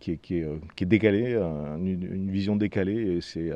qui, 0.00 0.12
est, 0.12 0.16
qui, 0.16 0.38
est, 0.38 0.48
qui 0.74 0.82
est 0.82 0.86
décalé, 0.88 1.36
un- 1.36 1.78
une, 1.78 2.02
une 2.02 2.30
vision 2.30 2.56
décalée, 2.56 3.16
et 3.16 3.20
c'est 3.20 3.52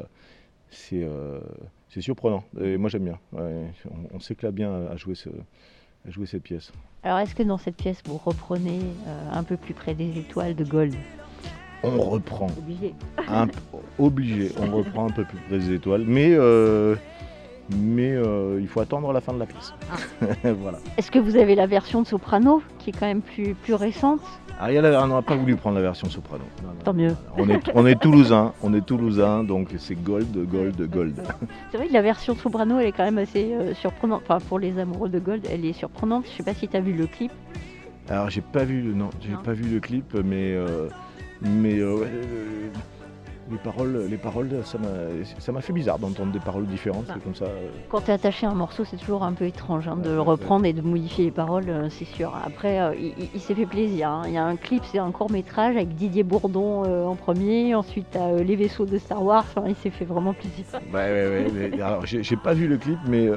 euh, 1.02 1.40
c'est 1.88 2.00
surprenant. 2.00 2.44
Et 2.60 2.76
moi 2.76 2.88
j'aime 2.90 3.04
bien. 3.04 3.18
Ouais, 3.32 3.66
on 3.90 4.16
on 4.16 4.20
s'éclate 4.20 4.54
bien 4.54 4.72
à 4.90 4.96
jouer, 4.96 5.14
ce, 5.14 5.28
à 6.06 6.10
jouer 6.10 6.26
cette 6.26 6.42
pièce. 6.42 6.72
Alors, 7.02 7.20
est-ce 7.20 7.34
que 7.34 7.42
dans 7.42 7.58
cette 7.58 7.76
pièce, 7.76 8.02
vous 8.04 8.18
reprenez 8.18 8.80
euh, 9.06 9.30
un 9.32 9.44
peu 9.44 9.56
plus 9.56 9.74
près 9.74 9.94
des 9.94 10.18
étoiles 10.18 10.56
de 10.56 10.64
Gold? 10.64 10.94
On 11.84 12.00
reprend. 12.00 12.48
Obligé. 12.58 12.92
un 13.28 13.46
obligé, 14.00 14.50
on 14.58 14.76
reprend 14.76 15.06
un 15.06 15.12
peu 15.12 15.24
plus 15.24 15.38
près 15.38 15.58
des 15.58 15.74
étoiles, 15.74 16.04
mais, 16.04 16.32
euh, 16.32 16.96
mais 17.70 18.10
euh, 18.10 18.58
il 18.60 18.66
faut 18.66 18.80
attendre 18.80 19.12
la 19.12 19.20
fin 19.20 19.32
de 19.32 19.38
la 19.38 19.46
pièce. 19.46 19.72
voilà. 20.42 20.78
Est-ce 20.96 21.12
que 21.12 21.20
vous 21.20 21.36
avez 21.36 21.54
la 21.54 21.66
version 21.66 22.02
de 22.02 22.06
soprano, 22.08 22.62
qui 22.80 22.90
est 22.90 22.92
quand 22.92 23.06
même 23.06 23.22
plus, 23.22 23.54
plus 23.54 23.74
récente? 23.74 24.22
Ariel, 24.60 24.84
on 24.86 25.06
n'a 25.06 25.22
pas 25.22 25.36
voulu 25.36 25.54
prendre 25.54 25.76
la 25.76 25.82
version 25.82 26.08
soprano. 26.10 26.42
Non, 26.62 26.70
non. 26.70 26.74
Tant 26.84 26.92
mieux. 26.92 27.14
On 27.36 27.48
est, 27.48 27.60
on 27.74 27.86
est 27.86 27.94
toulousain, 28.00 28.52
on 28.62 28.74
est 28.74 28.84
toulousain, 28.84 29.44
donc 29.44 29.68
c'est 29.78 29.94
gold, 29.94 30.26
gold, 30.50 30.90
gold. 30.90 31.14
C'est 31.70 31.76
vrai 31.78 31.86
que 31.86 31.92
la 31.92 32.02
version 32.02 32.34
soprano, 32.34 32.78
elle 32.80 32.86
est 32.86 32.92
quand 32.92 33.04
même 33.04 33.18
assez 33.18 33.52
euh, 33.54 33.72
surprenante. 33.74 34.22
Enfin, 34.24 34.40
pour 34.48 34.58
les 34.58 34.76
amoureux 34.78 35.08
de 35.08 35.20
Gold, 35.20 35.46
elle 35.50 35.64
est 35.64 35.72
surprenante. 35.72 36.24
Je 36.30 36.36
sais 36.38 36.42
pas 36.42 36.54
si 36.54 36.66
tu 36.66 36.76
as 36.76 36.80
vu 36.80 36.92
le 36.92 37.06
clip. 37.06 37.30
Alors 38.08 38.30
j'ai 38.30 38.40
pas 38.40 38.64
vu, 38.64 38.80
le- 38.82 38.94
non, 38.94 39.10
j'ai 39.20 39.36
pas 39.44 39.52
vu 39.52 39.68
le 39.68 39.78
clip, 39.80 40.14
mais, 40.24 40.54
euh, 40.54 40.88
mais 41.42 41.78
euh, 41.78 41.94
ouais, 41.98 42.06
euh, 42.06 42.68
les 43.50 43.56
paroles, 43.58 44.06
les 44.10 44.16
paroles, 44.16 44.50
ça 44.64 44.78
m'a, 44.78 44.86
ça 45.38 45.52
m'a 45.52 45.60
fait 45.60 45.72
bizarre 45.72 45.98
d'entendre 45.98 46.32
des 46.32 46.38
paroles 46.40 46.66
différentes, 46.66 47.06
Ah. 47.08 47.12
c'est 47.14 47.22
comme 47.24 47.34
ça. 47.34 47.46
euh. 47.46 47.68
Quand 47.88 48.00
tu 48.02 48.10
es 48.10 48.14
attaché 48.14 48.46
à 48.46 48.50
un 48.50 48.54
morceau, 48.54 48.84
c'est 48.84 48.96
toujours 48.96 49.22
un 49.22 49.32
peu 49.32 49.44
étrange 49.46 49.88
hein, 49.88 49.96
de 49.96 50.10
le 50.10 50.20
reprendre 50.20 50.64
et 50.66 50.72
de 50.72 50.82
modifier 50.82 51.26
les 51.26 51.30
paroles, 51.30 51.68
euh, 51.68 51.88
c'est 51.90 52.04
sûr. 52.04 52.32
Après, 52.44 52.80
euh, 52.80 52.94
il, 53.34 53.40
s'est 53.40 53.54
fait 53.54 53.66
plaisir. 53.66 54.08
hein. 54.10 54.22
Il 54.26 54.32
y 54.32 54.36
a 54.36 54.44
un 54.44 54.56
clip, 54.56 54.82
c'est 54.90 54.98
un 54.98 55.10
court 55.10 55.30
métrage 55.30 55.76
avec 55.76 55.94
Didier 55.94 56.22
Bourdon 56.22 56.84
euh, 56.86 57.04
en 57.06 57.14
premier. 57.14 57.74
Ensuite, 57.74 58.14
euh, 58.16 58.42
les 58.42 58.56
vaisseaux 58.56 58.86
de 58.86 58.98
Star 58.98 59.22
Wars. 59.24 59.46
Il 59.66 59.76
s'est 59.76 59.90
fait 59.90 60.04
vraiment 60.04 60.32
plaisir. 60.34 60.64
Ouais, 60.72 60.80
ouais, 60.92 61.28
ouais. 61.54 61.70
mais 61.72 61.80
alors, 61.82 62.04
j'ai 62.06 62.36
pas 62.36 62.54
vu 62.54 62.66
le 62.68 62.76
clip, 62.76 62.98
mais 63.08 63.28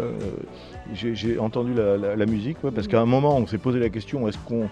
j'ai 0.93 1.39
entendu 1.39 1.73
la, 1.73 1.97
la- 1.97 2.15
la 2.15 2.25
musique, 2.25 2.63
ouais, 2.63 2.71
parce 2.71 2.87
qu'à 2.87 2.99
un 3.01 3.05
moment, 3.05 3.37
on 3.37 3.47
s'est 3.47 3.57
posé 3.57 3.79
la 3.79 3.89
question 3.89 4.27
est-ce 4.27 4.37
qu'on 4.39 4.63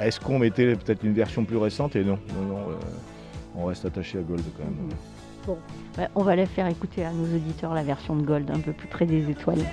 est 0.00 0.18
qu'on 0.24 0.38
mettait 0.38 0.74
peut-être 0.74 1.02
une 1.04 1.12
version 1.14 1.44
plus 1.44 1.56
récente 1.56 1.94
Et 1.96 2.04
non, 2.04 2.18
non, 2.40 2.48
non, 2.48 2.60
on 3.54 3.66
reste 3.66 3.84
attaché 3.84 4.18
à 4.18 4.22
Gold 4.22 4.44
quand 4.56 4.64
même. 4.64 5.58
Ouais, 5.98 6.08
on 6.14 6.22
va 6.22 6.36
la 6.36 6.46
faire 6.46 6.66
écouter 6.66 7.04
à 7.04 7.12
nos 7.12 7.24
auditeurs 7.24 7.74
la 7.74 7.82
version 7.82 8.16
de 8.16 8.22
Gold, 8.22 8.50
un 8.50 8.60
peu 8.60 8.72
plus 8.72 8.88
près 8.88 9.06
des 9.06 9.30
étoiles. 9.30 9.64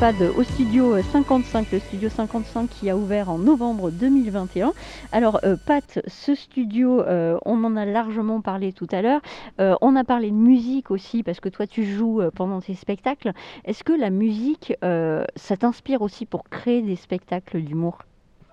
Au 0.00 0.44
studio 0.44 1.02
55, 1.02 1.72
le 1.72 1.80
studio 1.80 2.08
55 2.08 2.70
qui 2.70 2.88
a 2.88 2.96
ouvert 2.96 3.30
en 3.30 3.38
novembre 3.38 3.90
2021. 3.90 4.72
Alors 5.10 5.40
euh, 5.42 5.56
Pat, 5.66 6.00
ce 6.06 6.36
studio, 6.36 7.00
euh, 7.00 7.36
on 7.44 7.64
en 7.64 7.74
a 7.74 7.84
largement 7.84 8.40
parlé 8.40 8.72
tout 8.72 8.86
à 8.92 9.02
l'heure. 9.02 9.20
Euh, 9.60 9.74
on 9.80 9.96
a 9.96 10.04
parlé 10.04 10.30
de 10.30 10.36
musique 10.36 10.92
aussi 10.92 11.24
parce 11.24 11.40
que 11.40 11.48
toi 11.48 11.66
tu 11.66 11.84
joues 11.84 12.22
pendant 12.36 12.60
tes 12.60 12.74
spectacles. 12.74 13.32
Est-ce 13.64 13.82
que 13.82 13.92
la 13.92 14.10
musique, 14.10 14.72
ça 14.82 15.56
t'inspire 15.58 16.02
aussi 16.02 16.26
pour 16.26 16.44
créer 16.48 16.80
des 16.80 16.96
spectacles 16.96 17.60
d'humour? 17.60 17.98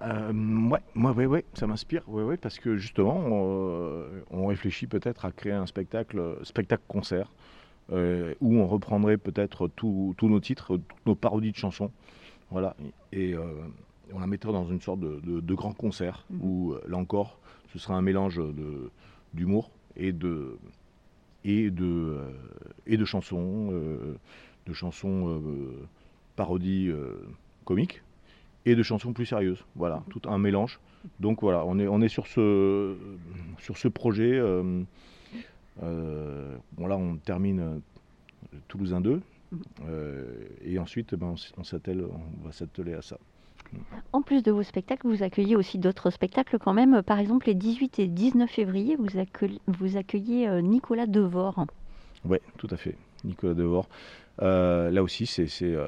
Euh, 0.01 0.31
ouais, 0.69 0.79
moi, 0.93 1.11
ouais, 1.11 1.25
ouais, 1.25 1.45
ça 1.53 1.67
m'inspire, 1.67 2.03
ouais, 2.07 2.23
ouais, 2.23 2.37
parce 2.37 2.59
que 2.59 2.75
justement, 2.75 3.15
on, 3.17 4.47
réfléchit 4.47 4.87
peut-être 4.87 5.25
à 5.25 5.31
créer 5.31 5.53
un 5.53 5.65
spectacle, 5.65 6.37
spectacle-concert, 6.43 7.27
euh, 7.27 7.54
où 7.91 8.55
on 8.57 8.67
reprendrait 8.67 9.17
peut-être 9.17 9.67
tous 9.67 10.15
nos 10.21 10.39
titres, 10.39 10.77
toutes 10.77 11.05
nos 11.05 11.15
parodies 11.15 11.51
de 11.51 11.57
chansons, 11.57 11.91
voilà, 12.51 12.75
et 13.11 13.33
euh, 13.33 13.43
on 14.13 14.19
la 14.19 14.27
mettrait 14.27 14.51
dans 14.51 14.65
une 14.67 14.81
sorte 14.81 14.99
de, 14.99 15.19
de- 15.23 15.39
de 15.39 15.53
grand 15.53 15.73
concert, 15.73 16.25
Mhm. 16.29 16.39
où 16.43 16.73
euh, 16.73 16.81
là 16.87 16.97
encore, 16.97 17.37
ce 17.73 17.79
sera 17.79 17.95
un 17.95 18.01
mélange 18.01 18.39
d'humour 19.33 19.69
et 19.95 20.11
de 20.11 20.57
et 21.43 21.69
de 21.69 21.85
euh, 21.85 22.31
et 22.87 22.97
de 22.97 23.05
chansons, 23.05 23.69
euh, 23.71 24.15
de 24.65 24.73
chansons 24.73 25.29
euh, 25.29 25.87
parodies 26.35 26.89
euh, 26.89 27.15
comiques 27.65 28.01
et 28.65 28.75
de 28.75 28.81
chansons 28.83 29.13
plus 29.13 29.25
sérieuses. 29.27 29.63
Voilà, 29.75 30.01
tout 30.09 30.21
un 30.27 30.37
mélange. 30.39 30.79
Donc 31.19 31.41
voilà, 31.41 31.63
on 31.67 31.77
est, 31.77 31.87
on 31.87 32.01
est 32.01 32.07
sur, 32.07 32.25
ce, 32.25 32.95
sur 33.59 33.77
ce 33.77 33.87
projet. 33.87 34.41
Euh, 35.83 36.57
bon 36.73 36.87
là, 36.87 36.97
on 36.97 37.17
termine 37.17 37.59
euh, 37.59 38.57
Toulousain 38.67 39.01
2. 39.01 39.21
euh, 39.87 40.33
et 40.63 40.79
ensuite, 40.79 41.15
ben, 41.15 41.27
on 41.27 41.61
on, 41.61 42.45
va 42.45 42.51
s'atteler 42.51 42.93
à 42.93 43.01
ça. 43.01 43.17
En 44.13 44.21
plus 44.21 44.43
de 44.43 44.51
vos 44.51 44.63
spectacles, 44.63 45.07
vous 45.07 45.23
accueillez 45.23 45.55
aussi 45.55 45.77
d'autres 45.77 46.09
spectacles 46.09 46.57
quand 46.59 46.73
même. 46.73 47.01
Par 47.03 47.19
exemple, 47.19 47.47
les 47.47 47.55
18 47.55 47.99
et 47.99 48.07
19 48.07 48.49
février, 48.49 48.95
vous, 48.95 49.17
accueillez- 49.17 49.61
vous 49.67 49.97
accueillez 49.97 50.61
Nicolas 50.61 51.07
Devor. 51.07 51.65
Oui, 52.25 52.37
tout 52.57 52.67
à 52.71 52.77
fait. 52.77 52.95
Nicolas 53.23 53.53
Devor. 53.53 53.87
Euh, 54.41 54.91
là 54.91 55.03
aussi, 55.03 55.25
c'est 55.25 55.47
euh, 55.61 55.87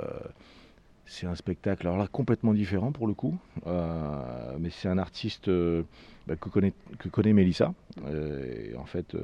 un 1.23 1.35
spectacle, 1.35 1.87
alors 1.87 1.97
là, 1.97 2.07
complètement 2.07 2.53
différent 2.53 2.91
pour 2.91 3.07
le 3.07 3.13
coup. 3.13 3.37
Euh, 3.65 4.57
mais 4.59 4.69
c'est 4.69 4.87
un 4.87 4.97
artiste 4.97 5.49
bah, 5.49 6.35
que, 6.35 6.49
connaît, 6.49 6.73
que 6.99 7.09
connaît 7.09 7.33
Mélissa. 7.33 7.73
Et 8.11 8.75
en 8.75 8.85
fait, 8.85 9.15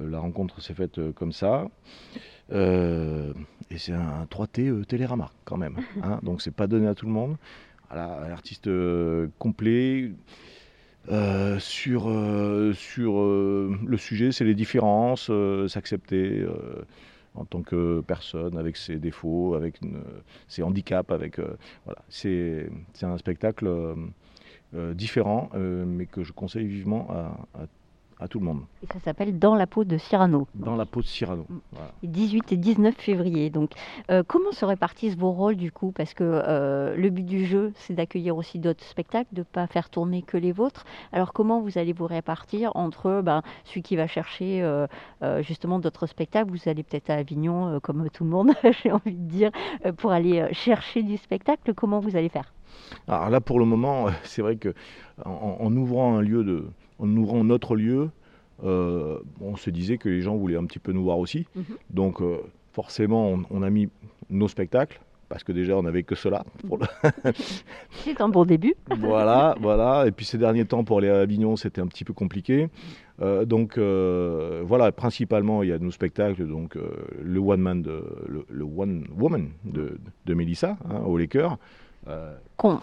la 0.00 0.18
rencontre 0.18 0.60
s'est 0.60 0.74
faite 0.74 0.98
euh, 0.98 1.12
comme 1.12 1.32
ça. 1.32 1.66
Euh, 2.52 3.32
et 3.70 3.78
c'est 3.78 3.92
un 3.92 4.24
3T 4.30 4.68
euh, 4.68 4.84
Télérama 4.84 5.30
quand 5.44 5.56
même. 5.56 5.76
hein. 6.02 6.20
donc 6.22 6.40
c'est 6.42 6.54
pas 6.54 6.66
donné 6.66 6.86
à 6.86 6.94
tout 6.94 7.06
le 7.06 7.12
monde. 7.12 7.36
Voilà, 7.90 8.20
un 8.22 8.30
artiste 8.30 8.66
euh, 8.68 9.28
complet. 9.38 10.12
Euh, 11.10 11.58
sur 11.58 12.08
euh, 12.10 12.74
sur 12.74 13.18
euh, 13.20 13.74
le 13.86 13.96
sujet, 13.96 14.30
c'est 14.30 14.44
les 14.44 14.54
différences, 14.54 15.28
euh, 15.30 15.66
s'accepter 15.66 16.40
euh, 16.40 16.82
en 17.34 17.46
tant 17.46 17.62
que 17.62 18.02
personne, 18.06 18.58
avec 18.58 18.76
ses 18.76 18.96
défauts, 18.96 19.54
avec 19.54 19.80
une- 19.80 20.02
ses 20.48 20.62
handicaps, 20.62 21.10
avec 21.10 21.38
euh, 21.38 21.56
voilà. 21.86 22.02
C'est 22.10 22.68
c'est 22.92 23.06
un 23.06 23.16
spectacle 23.16 23.66
euh, 23.68 23.94
euh, 24.74 24.92
différent, 24.92 25.48
euh, 25.54 25.86
mais 25.86 26.04
que 26.04 26.24
je 26.24 26.32
conseille 26.32 26.66
vivement 26.66 27.08
à, 27.10 27.38
à- 27.62 27.66
à 28.20 28.28
tout 28.28 28.38
le 28.38 28.44
monde. 28.44 28.62
Et 28.82 28.86
ça 28.92 28.98
s'appelle 29.00 29.38
Dans 29.38 29.54
la 29.54 29.66
peau 29.66 29.84
de 29.84 29.96
Cyrano. 29.96 30.48
Dans 30.54 30.76
la 30.76 30.86
peau 30.86 31.00
de 31.00 31.06
Cyrano. 31.06 31.46
Mm. 31.48 31.58
Voilà. 31.72 31.90
Les 32.02 32.08
18 32.08 32.52
et 32.52 32.56
19 32.56 32.94
février. 32.96 33.50
Donc, 33.50 33.70
euh, 34.10 34.22
comment 34.26 34.52
se 34.52 34.64
répartissent 34.64 35.16
vos 35.16 35.32
rôles 35.32 35.56
du 35.56 35.70
coup? 35.70 35.92
Parce 35.92 36.14
que 36.14 36.24
euh, 36.24 36.96
le 36.96 37.10
but 37.10 37.24
du 37.24 37.46
jeu, 37.46 37.72
c'est 37.76 37.94
d'accueillir 37.94 38.36
aussi 38.36 38.58
d'autres 38.58 38.84
spectacles, 38.84 39.28
de 39.32 39.40
ne 39.40 39.44
pas 39.44 39.66
faire 39.66 39.90
tourner 39.90 40.22
que 40.22 40.36
les 40.36 40.52
vôtres. 40.52 40.84
Alors, 41.12 41.32
comment 41.32 41.60
vous 41.60 41.78
allez 41.78 41.92
vous 41.92 42.06
répartir 42.06 42.72
entre 42.74 43.22
ben, 43.22 43.42
celui 43.64 43.82
qui 43.82 43.96
va 43.96 44.06
chercher 44.06 44.62
euh, 44.62 44.86
justement 45.42 45.78
d'autres 45.78 46.06
spectacles? 46.06 46.50
Vous 46.50 46.68
allez 46.68 46.82
peut-être 46.82 47.10
à 47.10 47.14
Avignon, 47.14 47.78
comme 47.80 48.08
tout 48.10 48.24
le 48.24 48.30
monde, 48.30 48.52
j'ai 48.82 48.92
envie 48.92 49.14
de 49.14 49.28
dire, 49.28 49.50
pour 49.96 50.12
aller 50.12 50.46
chercher 50.52 51.02
du 51.02 51.16
spectacle. 51.16 51.74
Comment 51.74 52.00
vous 52.00 52.16
allez 52.16 52.28
faire? 52.28 52.52
Alors 53.06 53.30
là, 53.30 53.40
pour 53.40 53.58
le 53.58 53.64
moment, 53.64 54.06
c'est 54.24 54.42
vrai 54.42 54.56
que 54.56 54.74
en, 55.24 55.56
en 55.60 55.76
ouvrant 55.76 56.16
un 56.16 56.22
lieu 56.22 56.44
de, 56.44 56.68
en 56.98 57.16
ouvrant 57.16 57.44
notre 57.44 57.76
lieu, 57.76 58.10
euh, 58.64 59.18
on 59.40 59.56
se 59.56 59.70
disait 59.70 59.98
que 59.98 60.08
les 60.08 60.20
gens 60.20 60.36
voulaient 60.36 60.56
un 60.56 60.64
petit 60.66 60.78
peu 60.80 60.92
nous 60.92 61.04
voir 61.04 61.18
aussi. 61.18 61.46
Mhm. 61.54 61.64
Donc 61.90 62.20
euh, 62.20 62.38
forcément, 62.72 63.30
on, 63.30 63.42
on 63.50 63.62
a 63.62 63.70
mis 63.70 63.88
nos 64.30 64.48
spectacles 64.48 65.00
parce 65.28 65.44
que 65.44 65.52
déjà 65.52 65.76
on 65.76 65.82
n'avait 65.82 66.02
que 66.02 66.14
cela. 66.14 66.44
Pour 66.66 66.78
le- 66.78 66.86
C'est 67.90 68.20
un 68.20 68.28
bon 68.28 68.44
début. 68.44 68.74
voilà, 68.98 69.54
voilà. 69.60 70.06
Et 70.06 70.10
puis 70.10 70.24
ces 70.24 70.38
derniers 70.38 70.64
temps, 70.64 70.84
pour 70.84 70.98
aller 70.98 71.08
à 71.10 71.20
Avignon, 71.20 71.54
c'était 71.56 71.80
un 71.80 71.86
petit 71.86 72.04
peu 72.04 72.12
compliqué. 72.14 72.68
Euh, 73.20 73.44
donc 73.44 73.78
voilà, 73.78 74.90
principalement, 74.92 75.62
il 75.62 75.68
y 75.68 75.72
a 75.72 75.78
nos 75.78 75.90
spectacles, 75.90 76.46
donc 76.46 76.76
le 77.22 77.38
one 77.40 77.60
man, 77.60 77.82
de, 77.82 78.02
le, 78.26 78.44
le 78.48 78.64
one 78.64 79.04
woman 79.18 79.48
de, 79.64 79.98
de 80.26 80.34
Mélissa, 80.34 80.78
hein, 80.88 81.00
au 81.04 81.16
Laker. 81.18 81.58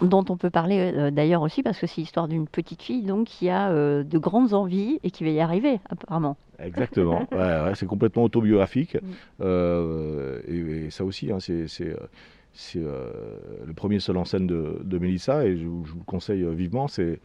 Dont 0.01 0.25
on 0.29 0.37
peut 0.37 0.49
parler 0.49 0.93
euh, 0.95 1.11
d'ailleurs 1.11 1.41
aussi 1.41 1.63
parce 1.63 1.79
que 1.79 1.87
c'est 1.87 1.99
l'histoire 2.01 2.27
d'une 2.27 2.47
petite 2.47 2.81
fille 2.81 3.03
donc 3.03 3.27
qui 3.27 3.49
a 3.49 3.69
euh, 3.71 4.03
de 4.03 4.17
grandes 4.17 4.53
envies 4.53 4.99
et 5.03 5.11
qui 5.11 5.23
va 5.23 5.31
y 5.31 5.39
arriver 5.41 5.79
apparemment. 5.89 6.37
Exactement, 6.59 7.27
ouais, 7.31 7.37
ouais, 7.37 7.75
c'est 7.75 7.85
complètement 7.85 8.23
autobiographique. 8.23 8.97
Euh, 9.41 10.39
et, 10.47 10.85
et 10.85 10.89
ça 10.91 11.03
aussi, 11.03 11.31
hein, 11.31 11.39
c'est 11.39 11.65
le 11.85 13.73
premier 13.75 13.99
seul 13.99 14.17
en 14.17 14.25
scène 14.25 14.47
de, 14.47 14.79
de 14.83 14.97
Mélissa, 14.97 15.45
et 15.45 15.57
je, 15.57 15.65
vous 15.65 15.83
je 15.85 15.91
vous 15.91 15.99
le 15.99 16.05
conseille 16.05 16.45
vivement. 16.55 16.87
C'est 16.87 17.19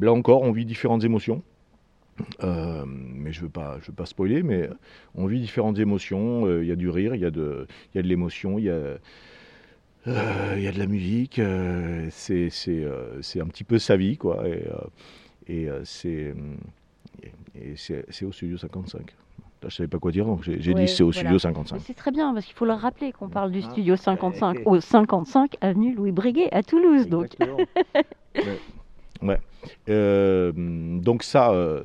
Là 0.00 0.12
encore, 0.12 0.42
on 0.42 0.50
vit 0.50 0.64
différentes 0.64 1.04
émotions. 1.04 1.42
Euh, 2.42 2.84
mais 2.86 3.32
je 3.32 3.40
ne 3.40 3.44
veux, 3.44 3.50
pas- 3.50 3.78
je 3.80 3.86
veux 3.86 3.94
pas 3.94 4.06
spoiler, 4.06 4.42
mais 4.42 4.68
on 5.14 5.26
vit 5.26 5.40
différentes 5.40 5.78
émotions. 5.78 6.46
Euh, 6.46 6.62
Il 6.62 6.68
y 6.68 6.72
a 6.72 6.76
du 6.76 6.88
rire, 6.90 7.14
il 7.14 7.20
y 7.20 7.24
a 7.24 7.30
de, 7.30 7.66
il 7.94 7.96
y 7.96 8.00
a 8.00 8.02
de 8.02 8.08
l'émotion, 8.08 8.58
il 8.58 8.64
y 8.64 8.70
a, 8.70 8.96
euh, 10.06 10.54
il 10.56 10.62
y 10.62 10.68
a 10.68 10.72
de 10.72 10.78
la 10.78 10.86
musique. 10.86 11.38
euh, 11.38 12.06
c'est 12.10 12.50
c'est, 12.50 12.82
euh, 12.84 13.20
c'est 13.22 13.40
un 13.40 13.46
petit 13.46 13.64
peu 13.64 13.78
sa 13.78 13.96
vie, 13.96 14.16
quoi. 14.16 14.46
Et, 14.48 14.66
euh, 14.66 14.74
et 15.48 15.68
euh, 15.68 15.80
c'est 15.84 16.34
et 17.54 17.76
c'est 17.76 18.04
c'est 18.08 18.24
au 18.24 18.32
studio 18.32 18.56
55. 18.58 19.00
Là, 19.62 19.68
je 19.68 19.76
savais 19.76 19.88
pas 19.88 19.98
quoi 19.98 20.10
dire, 20.10 20.24
donc 20.26 20.42
j'ai 20.42 20.60
j'ai 20.60 20.74
Ouais, 20.74 20.80
dit 20.86 20.88
c'est 20.88 21.04
au 21.04 21.10
voilà. 21.10 21.20
studio 21.20 21.38
55. 21.38 21.76
Mais 21.76 21.82
C'est 21.86 21.94
très 21.94 22.10
bien 22.10 22.32
parce 22.34 22.46
qu'il 22.46 22.54
faut 22.56 22.64
le 22.64 22.72
rappeler 22.72 23.12
qu'on 23.12 23.28
parle 23.28 23.52
du 23.52 23.60
Ah. 23.64 23.70
studio 23.70 23.94
55 23.96 24.58
au 24.66 24.80
55 24.80 25.56
avenue 25.60 25.94
Louis 25.94 26.10
Breguet 26.10 26.48
à 26.52 26.62
Toulouse. 26.64 27.08
Donc 27.08 27.28
ouais. 28.36 28.58
Ouais. 29.22 29.38
Euh, 29.88 30.50
donc 31.00 31.22
ça, 31.22 31.52
euh, 31.52 31.82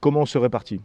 comment 0.00 0.20
on 0.20 0.26
se 0.26 0.36
répartit? 0.36 0.80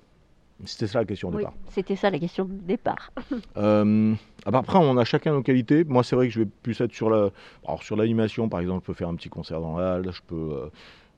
C'était 0.66 0.88
ça 0.88 1.00
la 1.00 1.06
question 1.06 1.30
oui, 1.30 1.38
départ. 1.38 1.54
c'était 1.70 1.96
ça 1.96 2.10
la 2.10 2.18
question 2.20 2.46
de 2.46 2.54
départ. 2.54 3.12
Euh, 3.58 4.14
ah 4.46 4.52
bah 4.52 4.60
après, 4.60 4.78
on 4.80 4.98
a 4.98 5.04
chacun 5.06 5.32
nos 5.34 5.42
qualités. 5.42 5.84
Moi, 5.84 6.04
c'est 6.04 6.16
vrai 6.16 6.28
que 6.28 6.34
je 6.34 6.40
vais 6.42 6.50
plus 6.64 6.80
être 6.82 6.94
sur 6.94 7.10
la, 7.10 7.30
alors 7.66 7.84
sur 7.84 7.96
l'animation, 7.96 8.50
par 8.50 8.60
exemple, 8.60 8.82
je 8.84 8.86
peux 8.88 8.94
faire 8.94 9.10
un 9.10 9.16
petit 9.16 9.30
concert 9.30 9.60
dans 9.62 9.78
la 9.78 9.96
halle, 9.96 10.12
je 10.12 10.22
peux, 10.26 10.36
euh, 10.36 10.70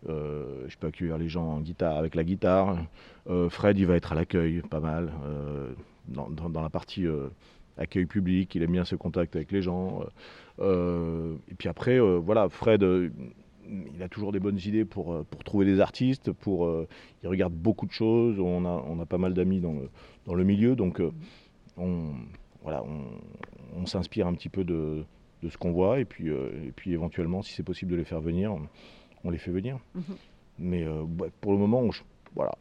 euh, 0.09 0.65
je 0.67 0.77
peux 0.77 0.87
accueillir 0.87 1.17
les 1.17 1.27
gens 1.29 1.43
en 1.45 1.59
guitare 1.61 1.97
avec 1.97 2.15
la 2.15 2.23
guitare. 2.23 2.77
Euh, 3.29 3.49
Fred, 3.49 3.77
il 3.77 3.85
va 3.85 3.95
être 3.95 4.11
à 4.13 4.15
l'accueil, 4.15 4.61
pas 4.61 4.79
mal, 4.79 5.11
dans, 6.07 6.29
dans- 6.29 6.49
dans 6.49 6.61
la 6.61 6.69
partie 6.69 7.05
accueil 7.77 8.05
public. 8.05 8.53
Il 8.55 8.63
aime 8.63 8.71
bien 8.71 8.85
ce 8.85 8.95
contact 8.95 9.35
avec 9.35 9.51
les 9.51 9.61
gens. 9.61 10.01
Et 10.61 11.55
puis 11.57 11.67
après, 11.69 11.99
voilà, 11.99 12.49
Fred. 12.49 12.83
Il 13.95 14.01
a 14.03 14.09
toujours 14.09 14.31
des 14.31 14.39
bonnes 14.39 14.59
idées 14.65 14.85
pour, 14.85 15.13
euh, 15.13 15.23
pour 15.29 15.43
trouver 15.43 15.65
des 15.65 15.79
artistes, 15.79 16.31
pour, 16.31 16.65
euh, 16.65 16.87
il 17.23 17.29
regarde 17.29 17.53
beaucoup 17.53 17.85
de 17.85 17.91
choses, 17.91 18.39
on 18.39 18.65
a, 18.65 18.83
on 18.87 18.99
a 18.99 19.05
pas 19.05 19.17
mal 19.17 19.33
d'amis 19.33 19.59
dans 19.59 19.73
le, 19.73 19.89
dans 20.25 20.33
le 20.33 20.43
milieu, 20.43 20.75
donc 20.75 20.99
euh, 20.99 21.11
on, 21.77 22.11
voilà, 22.63 22.83
on, 22.83 23.79
on 23.81 23.85
s'inspire 23.85 24.27
un 24.27 24.33
petit 24.33 24.49
peu 24.49 24.63
de, 24.63 25.03
de 25.43 25.49
ce 25.49 25.57
qu'on 25.57 25.71
voit 25.71 25.99
et 25.99 26.05
puis, 26.05 26.29
euh, 26.29 26.49
et 26.67 26.71
puis 26.71 26.91
éventuellement, 26.93 27.41
si 27.41 27.53
c'est 27.53 27.63
possible 27.63 27.91
de 27.91 27.97
les 27.97 28.05
faire 28.05 28.21
venir, 28.21 28.53
on, 28.53 28.61
on 29.23 29.29
les 29.29 29.37
fait 29.37 29.51
venir. 29.51 29.77
Mhm. 29.95 30.03
Mais 30.61 30.85
bah, 31.07 31.27
pour 31.39 31.53
le 31.53 31.57
moment, 31.57 31.79
on 31.81 31.89
voilà, 32.35 32.51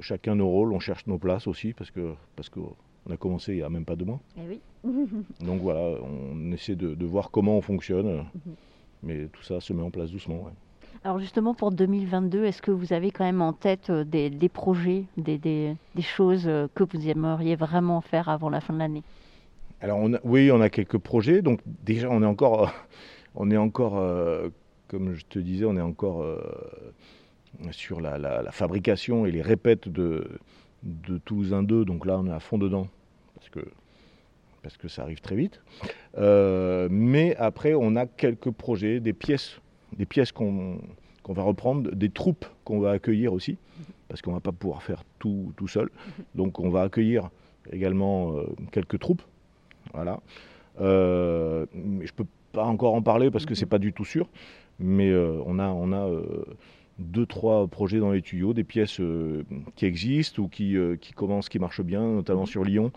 chacun 0.00 0.34
nos 0.36 0.48
rôles, 0.48 0.72
on 0.72 0.78
cherche 0.80 1.06
nos 1.06 1.18
places 1.18 1.46
aussi 1.48 1.72
parce 1.72 1.90
que 1.90 2.14
parce 2.36 2.48
que 2.48 2.60
on 3.04 3.10
a 3.12 3.16
commencé 3.16 3.52
il 3.52 3.56
n'y 3.56 3.62
a 3.62 3.68
même 3.68 3.84
pas 3.84 3.96
deux 3.96 4.04
mois. 4.04 4.20
Eh 4.38 4.40
oui. 4.48 4.60
Donc 5.44 5.60
voilà, 5.60 5.98
on 6.02 6.52
essaie 6.52 6.76
de, 6.76 6.94
de 6.94 7.04
voir 7.06 7.30
comment 7.32 7.56
on 7.56 7.60
fonctionne, 7.60 8.06
Mhm. 8.46 8.54
Mais 9.02 9.26
tout 9.32 9.42
ça 9.42 9.60
se 9.60 9.72
met 9.72 9.82
en 9.82 9.90
place 9.90 10.10
doucement. 10.10 10.42
ouais. 10.44 10.52
Alors 11.04 11.18
justement 11.18 11.54
pour 11.54 11.72
2022, 11.72 12.44
est-ce 12.44 12.62
que 12.62 12.70
vous 12.70 12.92
avez 12.92 13.10
quand 13.10 13.24
même 13.24 13.42
en 13.42 13.52
tête 13.52 13.90
euh, 13.90 14.04
des, 14.04 14.30
des 14.30 14.48
projets, 14.48 15.04
des, 15.16 15.38
des- 15.38 15.74
des 15.94 16.02
choses 16.02 16.44
euh, 16.46 16.68
que 16.74 16.84
vous 16.84 17.08
aimeriez 17.08 17.56
vraiment 17.56 18.00
faire 18.00 18.28
avant 18.28 18.50
la 18.50 18.60
fin 18.60 18.72
de 18.74 18.78
l'année? 18.78 19.02
Alors 19.80 19.98
on 19.98 20.14
a- 20.14 20.20
oui, 20.22 20.50
on 20.52 20.60
a 20.60 20.68
quelques 20.68 20.98
projets. 20.98 21.42
Donc 21.42 21.60
déjà, 21.66 22.08
on 22.10 22.22
est 22.22 22.26
encore, 22.26 22.72
on 23.34 23.50
est 23.50 23.56
encore, 23.56 23.98
euh, 23.98 24.48
comme 24.88 25.14
je 25.14 25.24
te 25.24 25.38
disais, 25.40 25.64
on 25.64 25.76
est 25.76 25.80
encore 25.80 26.22
euh, 26.22 26.38
sur 27.72 28.00
la, 28.00 28.18
la- 28.18 28.42
la 28.42 28.52
fabrication 28.52 29.26
et 29.26 29.32
les 29.32 29.42
répètes 29.42 29.88
de, 29.88 30.28
de 30.84 31.18
Toulousain 31.18 31.62
2. 31.64 31.84
Donc 31.84 32.06
là, 32.06 32.18
on 32.18 32.26
est 32.26 32.32
à 32.32 32.40
fond 32.40 32.58
dedans 32.58 32.86
parce 33.34 33.48
que 33.48 33.60
parce 34.62 34.76
que 34.76 34.88
ça 34.88 35.02
arrive 35.02 35.20
très 35.20 35.36
vite. 35.36 35.60
Euh, 36.18 36.88
mais 36.90 37.36
après, 37.36 37.74
on 37.74 37.96
a 37.96 38.06
quelques 38.06 38.50
projets, 38.50 39.00
des 39.00 39.12
pièces, 39.12 39.60
des 39.96 40.06
pièces 40.06 40.32
qu'on 40.32 40.78
va 41.28 41.42
reprendre, 41.42 41.90
des 41.90 42.10
troupes 42.10 42.46
qu'on 42.64 42.80
va 42.80 42.92
accueillir 42.92 43.32
aussi, 43.32 43.58
parce 44.08 44.22
qu'on 44.22 44.32
va 44.32 44.40
pas 44.40 44.52
pouvoir 44.52 44.82
faire 44.82 45.02
tout 45.18 45.52
tout 45.56 45.68
seul. 45.68 45.90
Donc 46.34 46.60
on 46.60 46.70
va 46.70 46.82
accueillir 46.82 47.30
également 47.70 48.36
euh, 48.36 48.44
quelques 48.70 48.98
troupes. 48.98 49.22
Voilà. 49.92 50.20
Euh, 50.80 51.66
je 52.00 52.12
peux 52.12 52.26
pas 52.52 52.64
encore 52.64 52.94
en 52.94 53.02
parler 53.02 53.30
parce 53.30 53.46
que 53.46 53.54
c'est 53.54 53.66
pas 53.66 53.78
du 53.78 53.92
tout 53.92 54.04
sûr. 54.04 54.28
Mais 54.78 55.14
on 55.14 55.60
a, 55.60 55.68
on 55.68 55.92
a 55.92 56.10
deux, 56.98 57.26
trois 57.26 57.68
projets 57.68 58.00
dans 58.00 58.10
les 58.10 58.22
tuyaux, 58.22 58.52
des 58.52 58.64
pièces 58.64 59.00
qui 59.76 59.86
existent 59.86 60.42
ou 60.42 60.48
qui, 60.48 60.76
qui 61.00 61.12
commencent, 61.12 61.48
qui 61.48 61.60
marchent 61.60 61.82
bien, 61.82 62.00
notamment 62.00 62.46
sur 62.46 62.64
Lyon, 62.64 62.90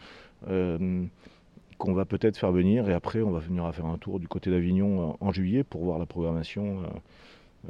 qu'on 1.77 1.93
va 1.93 2.05
peut-être 2.05 2.38
faire 2.38 2.51
venir. 2.51 2.89
Et 2.89 2.93
après, 2.93 3.21
on 3.21 3.31
va 3.31 3.39
venir 3.39 3.65
à 3.65 3.71
faire 3.71 3.85
un 3.85 3.97
tour 3.97 4.19
du 4.19 4.27
côté 4.27 4.49
d'Avignon 4.49 5.17
en, 5.21 5.27
en 5.27 5.31
juillet 5.31 5.63
pour 5.63 5.83
voir 5.83 5.99
la 5.99 6.05
programmation 6.05 6.81
euh, 6.81 6.88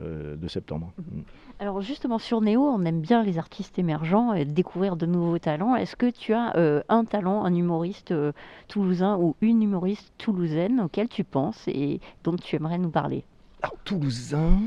euh, 0.01 0.35
de 0.35 0.47
septembre. 0.47 0.91
Mm. 0.97 1.21
Alors 1.59 1.79
justement 1.79 2.19
sur 2.19 2.41
Néo, 2.41 2.61
on 2.61 2.83
aime 2.83 2.99
bien 2.99 3.23
les 3.23 3.37
artistes 3.37 3.79
émergents 3.79 4.33
et 4.33 4.43
découvrir 4.43 4.97
de 4.97 5.05
nouveaux 5.05 5.39
talents. 5.39 5.75
Est-ce 5.75 5.95
que 5.95 6.09
tu 6.09 6.33
as 6.33 6.53
euh, 6.57 6.81
un 6.89 7.05
talent, 7.05 7.45
un 7.45 7.55
humoriste 7.55 8.11
euh, 8.11 8.33
toulousain 8.67 9.17
ou 9.17 9.35
une 9.39 9.63
humoriste 9.63 10.11
toulousaine 10.17 10.81
auquel 10.81 11.07
tu 11.07 11.23
penses 11.23 11.65
et 11.69 12.01
dont 12.25 12.35
tu 12.35 12.57
aimerais 12.57 12.77
nous 12.77 12.89
parler? 12.89 13.23
Alors, 13.61 13.77
Toulousain, 13.85 14.59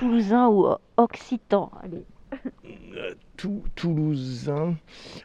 Toulousain 0.00 0.48
ou 0.48 0.66
occitan 0.96 1.70
Allez. 1.82 2.04
Euh, 3.38 3.42
Tou- 3.42 3.62
Toulousain. 3.74 4.76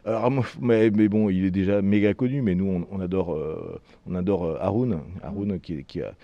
Alors, 0.04 0.30
mais, 0.60 0.90
mais 0.90 1.08
bon, 1.08 1.28
il 1.30 1.44
est 1.44 1.50
déjà 1.50 1.82
méga 1.82 2.14
connu, 2.14 2.42
mais 2.42 2.54
nous, 2.54 2.66
on, 2.66 2.86
on 2.96 3.00
adore, 3.00 3.34
euh, 3.34 3.80
on 4.06 4.14
adore 4.14 4.44
euh, 4.44 4.56
Haroun. 4.60 5.00
Haroun 5.22 5.58
qui, 5.60 6.00
a, 6.02 6.14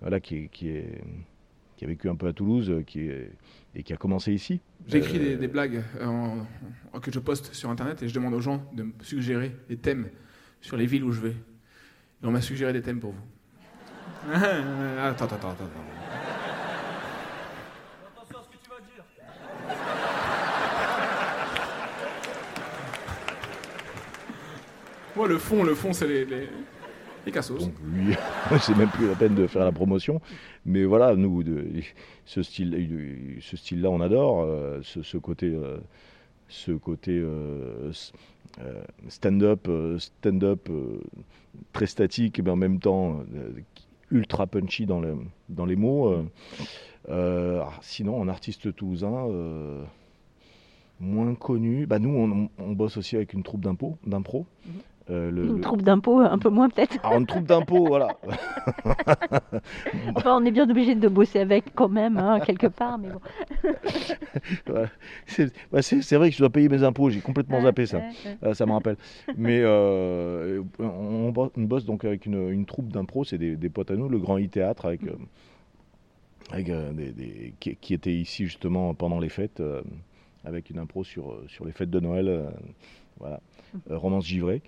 voilà, 0.00 0.20
qui, 0.20 0.48
qui, 0.48 0.68
est- 0.68 1.02
qui 1.76 1.84
a 1.84 1.88
vécu 1.88 2.08
un 2.08 2.14
peu 2.14 2.28
à 2.28 2.32
Toulouse 2.32 2.70
euh, 2.70 2.82
qui 2.82 3.00
est- 3.08 3.32
et 3.74 3.82
qui 3.82 3.92
a 3.92 3.96
commencé 3.96 4.32
ici. 4.32 4.60
J'écris 4.88 5.18
Euh, 5.18 5.20
des, 5.30 5.36
des 5.36 5.48
blagues 5.48 5.82
euh, 6.00 6.98
que 7.00 7.12
je 7.12 7.18
poste 7.20 7.52
sur 7.54 7.70
internet 7.70 8.02
et 8.02 8.08
je 8.08 8.14
demande 8.14 8.34
aux 8.34 8.40
gens 8.40 8.62
de 8.74 8.84
me 8.84 8.92
suggérer 9.02 9.52
des 9.68 9.76
thèmes 9.76 10.08
sur 10.60 10.76
les 10.76 10.86
villes 10.86 11.04
où 11.04 11.12
je 11.12 11.20
vais. 11.20 11.30
Et 12.22 12.26
on 12.26 12.30
m'a 12.30 12.40
suggéré 12.40 12.72
des 12.72 12.82
thèmes 12.82 13.00
pour 13.00 13.12
vous. 13.12 14.30
attends, 14.32 15.24
attends, 15.24 15.36
attends, 15.36 15.48
attends. 15.50 15.64
Attention 18.14 18.38
à 18.38 18.42
ce 18.42 18.48
que 18.48 18.62
tu 18.62 18.68
vas 18.70 18.80
dire. 18.80 19.04
Le 25.26 25.38
fond, 25.38 25.62
le 25.62 25.74
fond, 25.74 25.92
c'est 25.92 26.06
les, 26.06 26.24
les, 26.24 26.48
les 27.26 27.32
cassos. 27.32 27.58
Donc 27.60 27.74
lui, 27.92 28.14
c'est 28.60 28.76
même 28.76 28.88
plus 28.88 29.06
la 29.08 29.14
peine 29.14 29.34
de 29.34 29.46
faire 29.46 29.64
la 29.64 29.72
promotion. 29.72 30.20
Mais 30.66 30.84
voilà, 30.84 31.14
nous, 31.16 31.42
de, 31.42 31.66
ce 32.24 32.42
style, 32.42 33.38
ce 33.40 33.56
style-là, 33.56 33.90
on 33.90 34.00
adore. 34.00 34.42
euh, 34.42 34.80
ce, 34.82 35.02
ce 35.02 35.16
côté, 35.18 35.46
euh, 35.46 35.78
ce 36.48 36.72
côté 36.72 37.12
euh, 37.18 37.92
euh, 38.60 38.82
stand-up, 39.08 39.66
euh, 39.68 39.98
stand-up 39.98 40.68
euh, 40.70 41.00
très 41.72 41.86
statique, 41.86 42.40
mais 42.42 42.50
en 42.50 42.56
même 42.56 42.78
temps 42.80 43.20
euh, 43.34 43.50
ultra 44.10 44.46
punchy 44.46 44.86
dans, 44.86 45.00
le, 45.00 45.16
dans 45.48 45.66
les 45.66 45.76
mots. 45.76 46.08
euh. 46.08 46.24
Euh, 47.08 47.62
ah, 47.64 47.72
sinon, 47.82 48.20
en 48.20 48.28
artiste 48.28 48.74
toulousain. 48.74 49.26
euh, 49.28 49.82
Moins 51.02 51.34
connu, 51.34 51.86
bah 51.86 51.98
nous 51.98 52.10
on, 52.10 52.62
on 52.62 52.72
bosse 52.72 52.98
aussi 52.98 53.16
avec 53.16 53.32
une 53.32 53.42
troupe 53.42 53.62
d'impro, 53.62 53.96
d'impro. 54.06 54.44
Mhm. 54.66 54.72
Euh, 55.08 55.30
le- 55.30 55.44
Une 55.46 55.54
le- 55.56 55.60
troupe 55.60 55.82
d'impôts, 55.82 56.20
un 56.20 56.38
peu 56.38 56.50
moins 56.50 56.68
peut-être. 56.68 56.98
alors, 57.04 57.18
une 57.18 57.26
troupe 57.26 57.44
d'impôts, 57.46 57.86
voilà. 57.86 58.08
Enfin, 60.14 60.36
on 60.40 60.44
est 60.44 60.50
bien 60.50 60.68
obligé 60.68 60.94
de 60.94 61.08
bosser 61.08 61.40
avec 61.40 61.74
quand 61.74 61.88
même, 61.88 62.16
hein, 62.16 62.40
quelque 62.40 62.66
part. 62.68 62.98
Mais 62.98 63.08
bon. 63.08 63.20
Voilà. 64.66 64.88
C'est 65.26 65.52
bah, 65.72 65.80
vrai 66.18 66.30
que 66.30 66.34
je 66.34 66.38
dois 66.38 66.50
payer 66.50 66.68
mes 66.68 66.82
impôts, 66.82 67.10
j'ai 67.10 67.20
complètement 67.20 67.60
zappé 67.60 67.86
ça. 67.86 68.00
Ah, 68.42 68.54
ça 68.54 68.66
me 68.66 68.72
rappelle. 68.72 68.96
Mais 69.36 69.60
euh, 69.62 70.62
on, 70.78 71.30
bo- 71.30 71.52
on 71.56 71.62
bosse 71.62 71.84
donc 71.84 72.04
avec 72.04 72.26
une, 72.26 72.50
une 72.50 72.66
troupe 72.66 72.92
d'impro, 72.92 73.24
c'est 73.24 73.38
des, 73.38 73.56
des 73.56 73.68
potes 73.68 73.90
à 73.90 73.96
nous, 73.96 74.08
le 74.08 74.18
Grand 74.18 74.38
I-Théâtre, 74.38 74.86
avec, 74.86 75.00
avec, 76.52 76.68
euh, 76.68 76.92
des, 76.92 77.10
des- 77.10 77.54
qui, 77.58 77.74
qui 77.76 77.94
était 77.94 78.12
ici 78.14 78.44
justement 78.44 78.94
pendant 78.94 79.18
les 79.18 79.28
fêtes, 79.28 79.62
avec 80.44 80.70
une 80.70 80.78
impro 80.78 81.02
sur, 81.04 81.36
sur 81.48 81.64
les 81.64 81.72
fêtes 81.72 81.90
de 81.90 82.00
Noël. 82.00 82.46
voilà. 83.18 83.40
Euh, 83.90 83.96
Romance 83.98 84.26
givrée. 84.26 84.62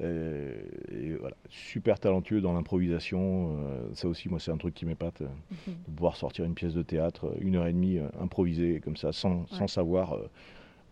Euh, 0.00 0.54
et 0.92 1.14
voilà. 1.14 1.36
Super 1.48 1.98
talentueux 1.98 2.40
dans 2.40 2.52
l'improvisation. 2.52 3.56
euh, 3.58 3.88
ça 3.94 4.08
aussi, 4.08 4.28
moi, 4.28 4.38
c'est 4.40 4.50
un 4.50 4.56
truc 4.56 4.74
qui 4.74 4.86
m'épate. 4.86 5.22
euh, 5.22 5.26
de 5.66 5.92
pouvoir 5.94 6.16
sortir 6.16 6.44
une 6.44 6.54
pièce 6.54 6.74
de 6.74 6.82
théâtre, 6.82 7.34
une 7.40 7.56
heure 7.56 7.66
et 7.66 7.72
demie 7.72 7.98
improvisée 8.20 8.80
comme 8.80 8.96
ça, 8.96 9.12
sans, 9.12 9.46
sans 9.48 9.66
savoir 9.68 10.18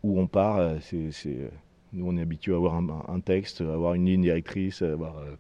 où 0.03 0.19
on 0.21 0.27
part. 0.27 0.77
c'est, 0.81 1.11
nous, 1.93 2.07
on 2.07 2.17
est 2.17 2.23
habitué 2.23 2.53
à 2.53 2.57
avoir 2.57 2.75
un, 2.75 3.05
un 3.09 3.21
texte, 3.21 3.61
à 3.61 3.73
avoir 3.73 3.95
une 3.95 4.07
ligne 4.07 4.23
directrice, 4.23 4.83
à 4.83 4.93
avoir 4.93 5.19
euh, 5.19 5.35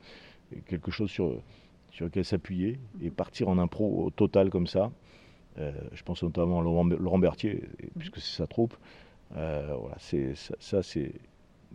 quelque 0.67 0.91
chose 0.91 1.11
sur, 1.11 1.41
sur 1.91 2.05
lequel 2.07 2.25
s'appuyer 2.25 2.79
et 3.03 3.11
partir 3.11 3.49
en 3.49 3.59
impro 3.59 4.05
au 4.05 4.11
total 4.11 4.51
comme 4.51 4.67
ça. 4.67 4.91
Euh, 5.59 5.73
je 5.93 6.03
pense 6.03 6.23
notamment 6.23 6.61
à 6.61 6.63
Laurent, 6.65 6.85
Laurent 6.85 7.19
Berthier, 7.19 7.63
et- 7.83 7.91
puisque 7.99 8.19
c'est 8.19 8.37
sa 8.37 8.47
troupe. 8.47 8.77
Euh, 9.37 9.75
voilà, 9.81 9.97
c'est, 9.99 10.35
ça, 10.35 10.55
ça, 10.59 10.83
c'est, 10.83 11.13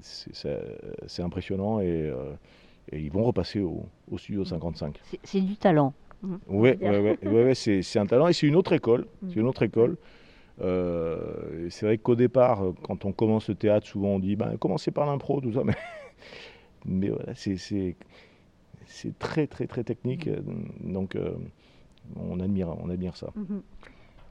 c'est, 0.02 0.36
ça- 0.36 0.60
c'est 1.08 1.22
impressionnant 1.22 1.80
et, 1.80 1.88
euh, 2.10 2.34
et 2.92 3.00
ils 3.00 3.12
vont 3.12 3.24
repasser 3.24 3.60
au, 3.62 3.86
au 4.12 4.18
studio 4.18 4.44
55. 4.46 5.00
C'est- 5.04 5.20
C'est 5.24 5.42
du 5.42 5.56
talent. 5.56 5.94
Ouais, 6.50 6.78
ouais, 6.82 7.18
ouais, 7.24 7.44
ouais, 7.46 7.56
c'est, 7.56 7.82
un 7.98 8.06
talent 8.06 8.28
et 8.28 8.34
c'est 8.34 8.46
une 8.48 8.56
autre 8.56 8.74
école. 8.74 9.08
Mm. 9.22 9.30
C'est 9.30 9.40
une 9.40 9.48
autre 9.48 9.64
école. 9.64 9.98
Euh, 10.62 11.68
c'est 11.70 11.86
vrai 11.86 11.98
qu'au 11.98 12.16
départ, 12.16 12.62
euh, 12.64 12.74
quand 12.84 13.06
on 13.06 13.14
commence 13.14 13.48
le 13.48 13.56
théâtre, 13.56 13.88
souvent 13.88 14.10
on 14.10 14.20
dit 14.20 14.36
ben, 14.36 14.58
commencez 14.58 14.92
par 14.92 15.06
l'impro, 15.06 15.40
tout 15.40 15.54
ça. 15.54 15.62
Mais, 15.64 15.74
mais 16.86 17.10
voilà, 17.10 17.34
c'est, 17.36 17.56
très, 19.20 19.48
très, 19.48 19.68
très 19.68 19.84
technique. 19.84 20.28
euh, 20.28 20.42
Donc 20.82 21.16
euh, 21.16 21.32
on, 22.18 22.40
admire, 22.40 22.70
on 22.84 22.90
admire 22.90 23.16
ça. 23.16 23.32
Mhm. 23.36 23.62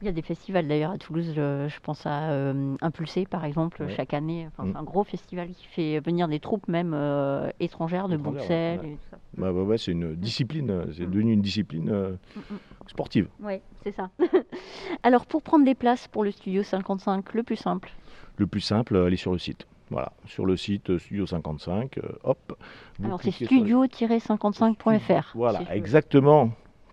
Il 0.01 0.05
y 0.05 0.07
a 0.07 0.13
des 0.13 0.21
festivals 0.21 0.65
d'ailleurs 0.65 0.91
à 0.91 0.97
Toulouse, 0.97 1.33
je, 1.35 1.67
je 1.67 1.79
pense 1.81 2.05
à 2.05 2.29
euh, 2.31 2.75
Impulsé 2.81 3.25
par 3.25 3.43
exemple, 3.43 3.83
Ouais. 3.83 3.95
chaque 3.95 4.13
année. 4.13 4.47
Enfin, 4.47 4.63
Mm. 4.63 4.71
C'est 4.71 4.77
un 4.79 4.83
gros 4.83 5.03
festival 5.03 5.49
qui 5.49 5.65
fait 5.67 5.99
venir 5.99 6.27
des 6.29 6.39
troupes 6.39 6.67
même 6.69 6.93
euh, 6.93 7.49
étrangères 7.59 8.07
de 8.07 8.15
Bruxelles. 8.15 8.79
ouais. 8.81 8.97
Bah, 9.37 9.51
ouais, 9.51 9.61
ouais, 9.61 9.77
c'est 9.77 9.91
une 9.91 10.15
discipline, 10.15 10.69
euh, 10.69 10.85
c'est 10.93 11.05
Mm. 11.05 11.11
devenu 11.11 11.33
une 11.33 11.41
discipline 11.41 11.89
euh, 11.89 12.11
Mm, 12.35 12.39
mm. 12.53 12.57
sportive. 12.87 13.27
Oui, 13.41 13.55
c'est 13.83 13.91
ça. 13.93 14.09
Alors 15.03 15.25
pour 15.25 15.41
prendre 15.43 15.65
des 15.65 15.75
places 15.75 16.07
pour 16.07 16.23
le 16.23 16.31
studio 16.31 16.63
55, 16.63 17.33
le 17.33 17.43
plus 17.43 17.55
simple, 17.57 17.91
Le 18.37 18.47
plus 18.47 18.61
simple, 18.61 18.95
euh, 18.95 19.05
aller 19.07 19.17
sur 19.17 19.33
le 19.33 19.37
site. 19.37 19.67
Voilà, 19.91 20.13
sur 20.25 20.45
le 20.45 20.55
site 20.55 20.91
euh, 20.91 20.99
Studio 20.99 21.25
55, 21.25 21.97
euh, 21.97 22.03
hop. 22.23 22.55
alors 23.03 23.19
c'est 23.21 23.31
cliquez 23.31 23.57
sur 23.57 23.81
le- 23.81 23.87
studio-55.fr. 23.87 25.31
Voilà, 25.35 25.59
si 25.59 25.65
veux. 25.65 25.71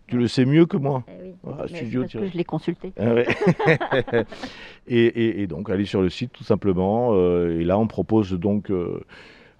Tu 0.08 0.18
le 0.18 0.28
sais 0.28 0.44
mieux 0.44 0.66
que 0.66 0.76
moi. 0.76 1.02
Eh 1.08 1.22
oui, 1.22 1.68
studio 1.68 2.02
parce 2.02 2.12
que 2.12 2.26
je 2.26 2.36
l'ai 2.36 2.44
consulté. 2.44 2.92
Ah 2.98 3.12
ouais. 3.14 3.26
et, 4.86 5.04
et- 5.06 5.42
et 5.42 5.46
donc 5.46 5.68
aller 5.70 5.84
sur 5.84 6.00
le 6.02 6.08
site 6.10 6.32
tout 6.32 6.44
simplement. 6.44 7.10
euh, 7.14 7.60
et 7.60 7.64
là 7.64 7.78
on 7.78 7.86
propose 7.86 8.32
donc 8.32 8.70
euh, 8.70 9.00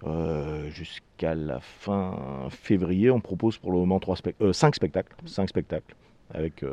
euh, 0.05 0.69
jusqu'à 0.69 1.35
la 1.35 1.59
fin 1.59 2.47
février, 2.49 3.09
on 3.11 3.19
propose 3.19 3.57
pour 3.57 3.71
le 3.71 3.79
moment 3.79 3.99
trois 3.99 4.15
euh, 4.41 4.53
cinq 4.53 4.75
spectacles, 4.75 5.15
cinq 5.25 5.49
spectacles 5.49 5.95
avec 6.33 6.63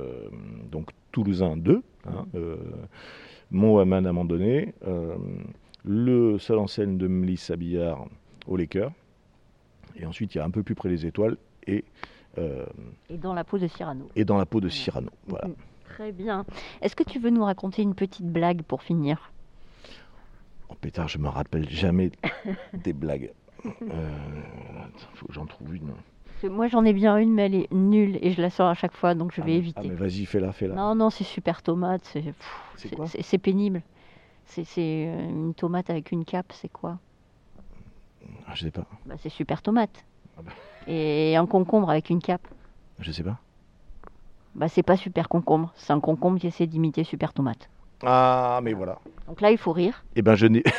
donc 0.72 0.90
Toulousain 1.12 1.56
2, 1.56 1.80
hein, 2.08 2.26
euh, 2.34 2.56
Mohamed 3.52 4.04
Amandonné, 4.04 4.74
le 5.84 6.38
seul 6.38 6.58
en 6.58 6.66
scène 6.66 6.98
de 6.98 7.06
Mélissa 7.06 7.54
Billard 7.54 8.06
au 8.48 8.56
Laker, 8.56 8.90
et 9.96 10.06
ensuite 10.06 10.34
il 10.34 10.38
y 10.38 10.40
a 10.40 10.44
un 10.44 10.50
peu 10.50 10.64
plus 10.64 10.74
près 10.74 10.88
les 10.88 11.06
étoiles 11.06 11.36
et, 11.68 11.84
Et 13.08 13.16
dans 13.18 13.34
la 13.34 13.44
peau 13.44 13.58
de 13.58 13.66
Cyrano. 13.68 14.08
et 14.16 14.24
dans 14.24 14.36
la 14.38 14.46
peau 14.46 14.60
de. 14.60 14.68
Cyrano. 14.68 15.10
Voilà. 15.26 15.48
Très 15.84 16.12
bien. 16.12 16.44
Est-ce 16.82 16.96
que 16.96 17.04
tu 17.04 17.18
veux 17.18 17.30
nous 17.30 17.44
raconter 17.44 17.82
une 17.82 17.94
petite 17.94 18.26
blague 18.26 18.62
pour 18.62 18.82
finir? 18.82 19.30
Oh 20.68 20.74
pétard, 20.80 21.08
je 21.08 21.18
me 21.18 21.28
rappelle 21.28 21.68
jamais 21.68 22.10
des 22.72 22.92
blagues. 22.92 23.30
Euh, 23.64 23.70
attends, 24.80 25.08
faut 25.14 25.26
que 25.26 25.32
j'en 25.32 25.46
trouve 25.46 25.74
une. 25.74 25.92
Moi 26.42 26.68
j'en 26.68 26.84
ai 26.84 26.92
bien 26.92 27.16
une, 27.16 27.32
mais 27.32 27.46
elle 27.46 27.54
est 27.54 27.72
nulle 27.72 28.18
et 28.20 28.32
je 28.32 28.42
la 28.42 28.50
sors 28.50 28.68
à 28.68 28.74
chaque 28.74 28.92
fois, 28.92 29.14
donc 29.14 29.32
je 29.32 29.40
Ah, 29.40 29.44
vais 29.44 29.54
éviter. 29.54 29.80
Ah 29.82 29.88
mais 29.88 29.94
vas-y, 29.94 30.26
fais-la, 30.26 30.52
fais-la. 30.52 30.74
Non, 30.74 30.94
non, 30.94 31.08
c'est 31.10 31.24
super 31.24 31.62
tomate. 31.62 32.12
C'est 33.22 33.38
pénible. 33.38 33.80
C'est 34.46 34.64
c'est, 34.64 35.06
euh, 35.08 35.28
une 35.28 35.54
tomate 35.54 35.88
avec 35.88 36.12
une 36.12 36.24
cape, 36.26 36.52
c'est 36.52 36.68
quoi? 36.68 36.98
Ah, 38.46 38.54
je 38.54 38.64
sais 38.64 38.70
pas. 38.70 38.84
bah, 39.06 39.14
C'est 39.18 39.30
super 39.30 39.62
tomate. 39.62 40.04
Ah 40.36 40.42
bah. 40.44 40.52
Et 40.86 41.36
un 41.36 41.46
concombre 41.46 41.90
avec 41.90 42.10
une 42.10 42.20
cape 42.20 42.46
Je 43.00 43.10
sais 43.10 43.22
pas. 43.22 43.38
bah, 44.54 44.68
C'est 44.68 44.82
pas 44.82 44.96
super 44.96 45.28
concombre, 45.28 45.72
c'est 45.76 45.92
un 45.92 46.00
concombre 46.00 46.38
qui 46.38 46.46
essaie 46.46 46.66
d'imiter 46.66 47.04
super 47.04 47.32
tomate. 47.32 47.68
Ah, 48.04 48.60
mais 48.62 48.72
voilà. 48.72 48.98
Donc 49.26 49.40
là, 49.40 49.50
il 49.50 49.58
faut 49.58 49.72
rire. 49.72 50.04
Eh 50.16 50.22
ben, 50.22 50.34
je 50.34 50.46
n'ai. 50.46 50.62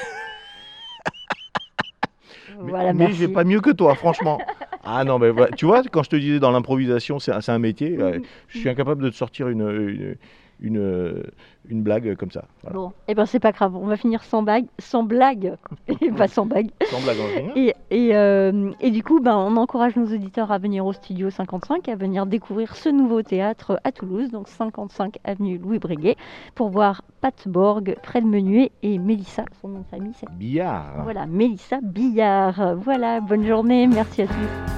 Mais, 2.61 2.69
voilà, 2.69 2.93
mais 2.93 3.11
j'ai 3.11 3.27
pas 3.27 3.43
mieux 3.43 3.59
que 3.59 3.71
toi, 3.71 3.95
franchement. 3.95 4.39
Ah 4.83 5.03
non, 5.03 5.19
mais 5.19 5.29
voilà, 5.29 5.51
tu 5.51 5.65
vois, 5.65 5.81
quand 5.83 6.03
je 6.03 6.09
te 6.09 6.15
disais 6.15 6.39
dans 6.39 6.51
l'improvisation, 6.51 7.19
c'est 7.19 7.31
un, 7.49 7.59
métier, 7.59 7.97
euh, 7.99 8.19
je 8.47 8.59
suis 8.59 8.69
incapable 8.69 9.03
de 9.03 9.09
te 9.09 9.15
sortir 9.15 9.49
une, 9.49 9.61
une, 9.61 10.15
une, 10.59 10.77
euh, 10.77 11.23
une 11.69 11.81
blague 11.83 12.15
comme 12.15 12.31
ça. 12.31 12.45
Voilà. 12.61 12.77
Bon, 12.77 12.93
eh 13.07 13.15
ben 13.15 13.25
c'est 13.25 13.39
pas 13.39 13.51
grave, 13.51 13.75
on 13.75 13.85
va 13.85 13.97
finir 13.97 14.23
sans 14.23 14.43
bague, 14.43 14.65
sans 14.79 15.03
blague, 15.03 15.55
et 16.01 16.11
pas 16.11 16.27
sans 16.27 16.45
bague. 16.45 16.69
Sans 16.89 17.01
blague 17.01 17.17
en 17.19 17.25
rien. 17.25 17.51
Et, 17.55 17.73
et, 17.91 18.15
euh, 18.15 18.71
et 18.81 18.91
du 18.91 19.03
coup, 19.03 19.19
ben, 19.19 19.35
on 19.37 19.57
encourage 19.57 19.95
nos 19.95 20.05
auditeurs 20.05 20.51
à 20.51 20.57
venir 20.57 20.85
au 20.85 20.93
studio 20.93 21.29
55, 21.29 21.89
à 21.89 21.95
venir 21.95 22.25
découvrir 22.25 22.75
ce 22.75 22.89
nouveau 22.89 23.21
théâtre 23.21 23.79
à 23.83 23.91
Toulouse, 23.91 24.31
donc 24.31 24.47
55 24.47 25.17
avenue 25.23 25.57
Louis 25.57 25.79
Breguet, 25.79 26.15
pour 26.55 26.69
voir 26.69 27.01
Pat 27.21 27.47
Borg, 27.47 27.95
Fred 28.03 28.25
Menuet 28.25 28.71
et 28.83 28.97
Mélissa, 28.97 29.45
son 29.61 29.69
nom 29.69 29.79
de 29.79 29.85
famille, 29.85 30.13
c'est 30.19 30.29
Billard. 30.31 31.03
voilà, 31.03 31.25
Mélissa 31.25 31.79
Billard. 31.81 32.75
Voilà, 32.77 33.19
bonne 33.21 33.45
journée, 33.45 33.87
merci 33.87 34.23
à 34.23 34.27
tous. 34.27 34.74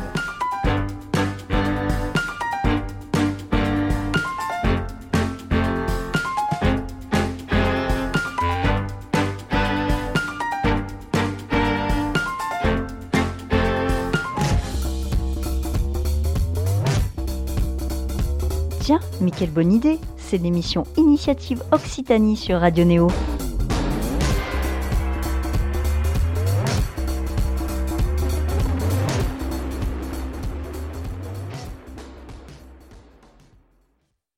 Mais 19.27 19.31
quelle 19.31 19.51
bonne 19.51 19.73
idée 19.73 19.99
C'est 20.15 20.37
l'émission 20.37 20.85
Initiative 20.95 21.61
Occitanie 21.73 22.37
sur 22.37 22.61
Radio 22.61 22.85
Néo. 22.85 23.07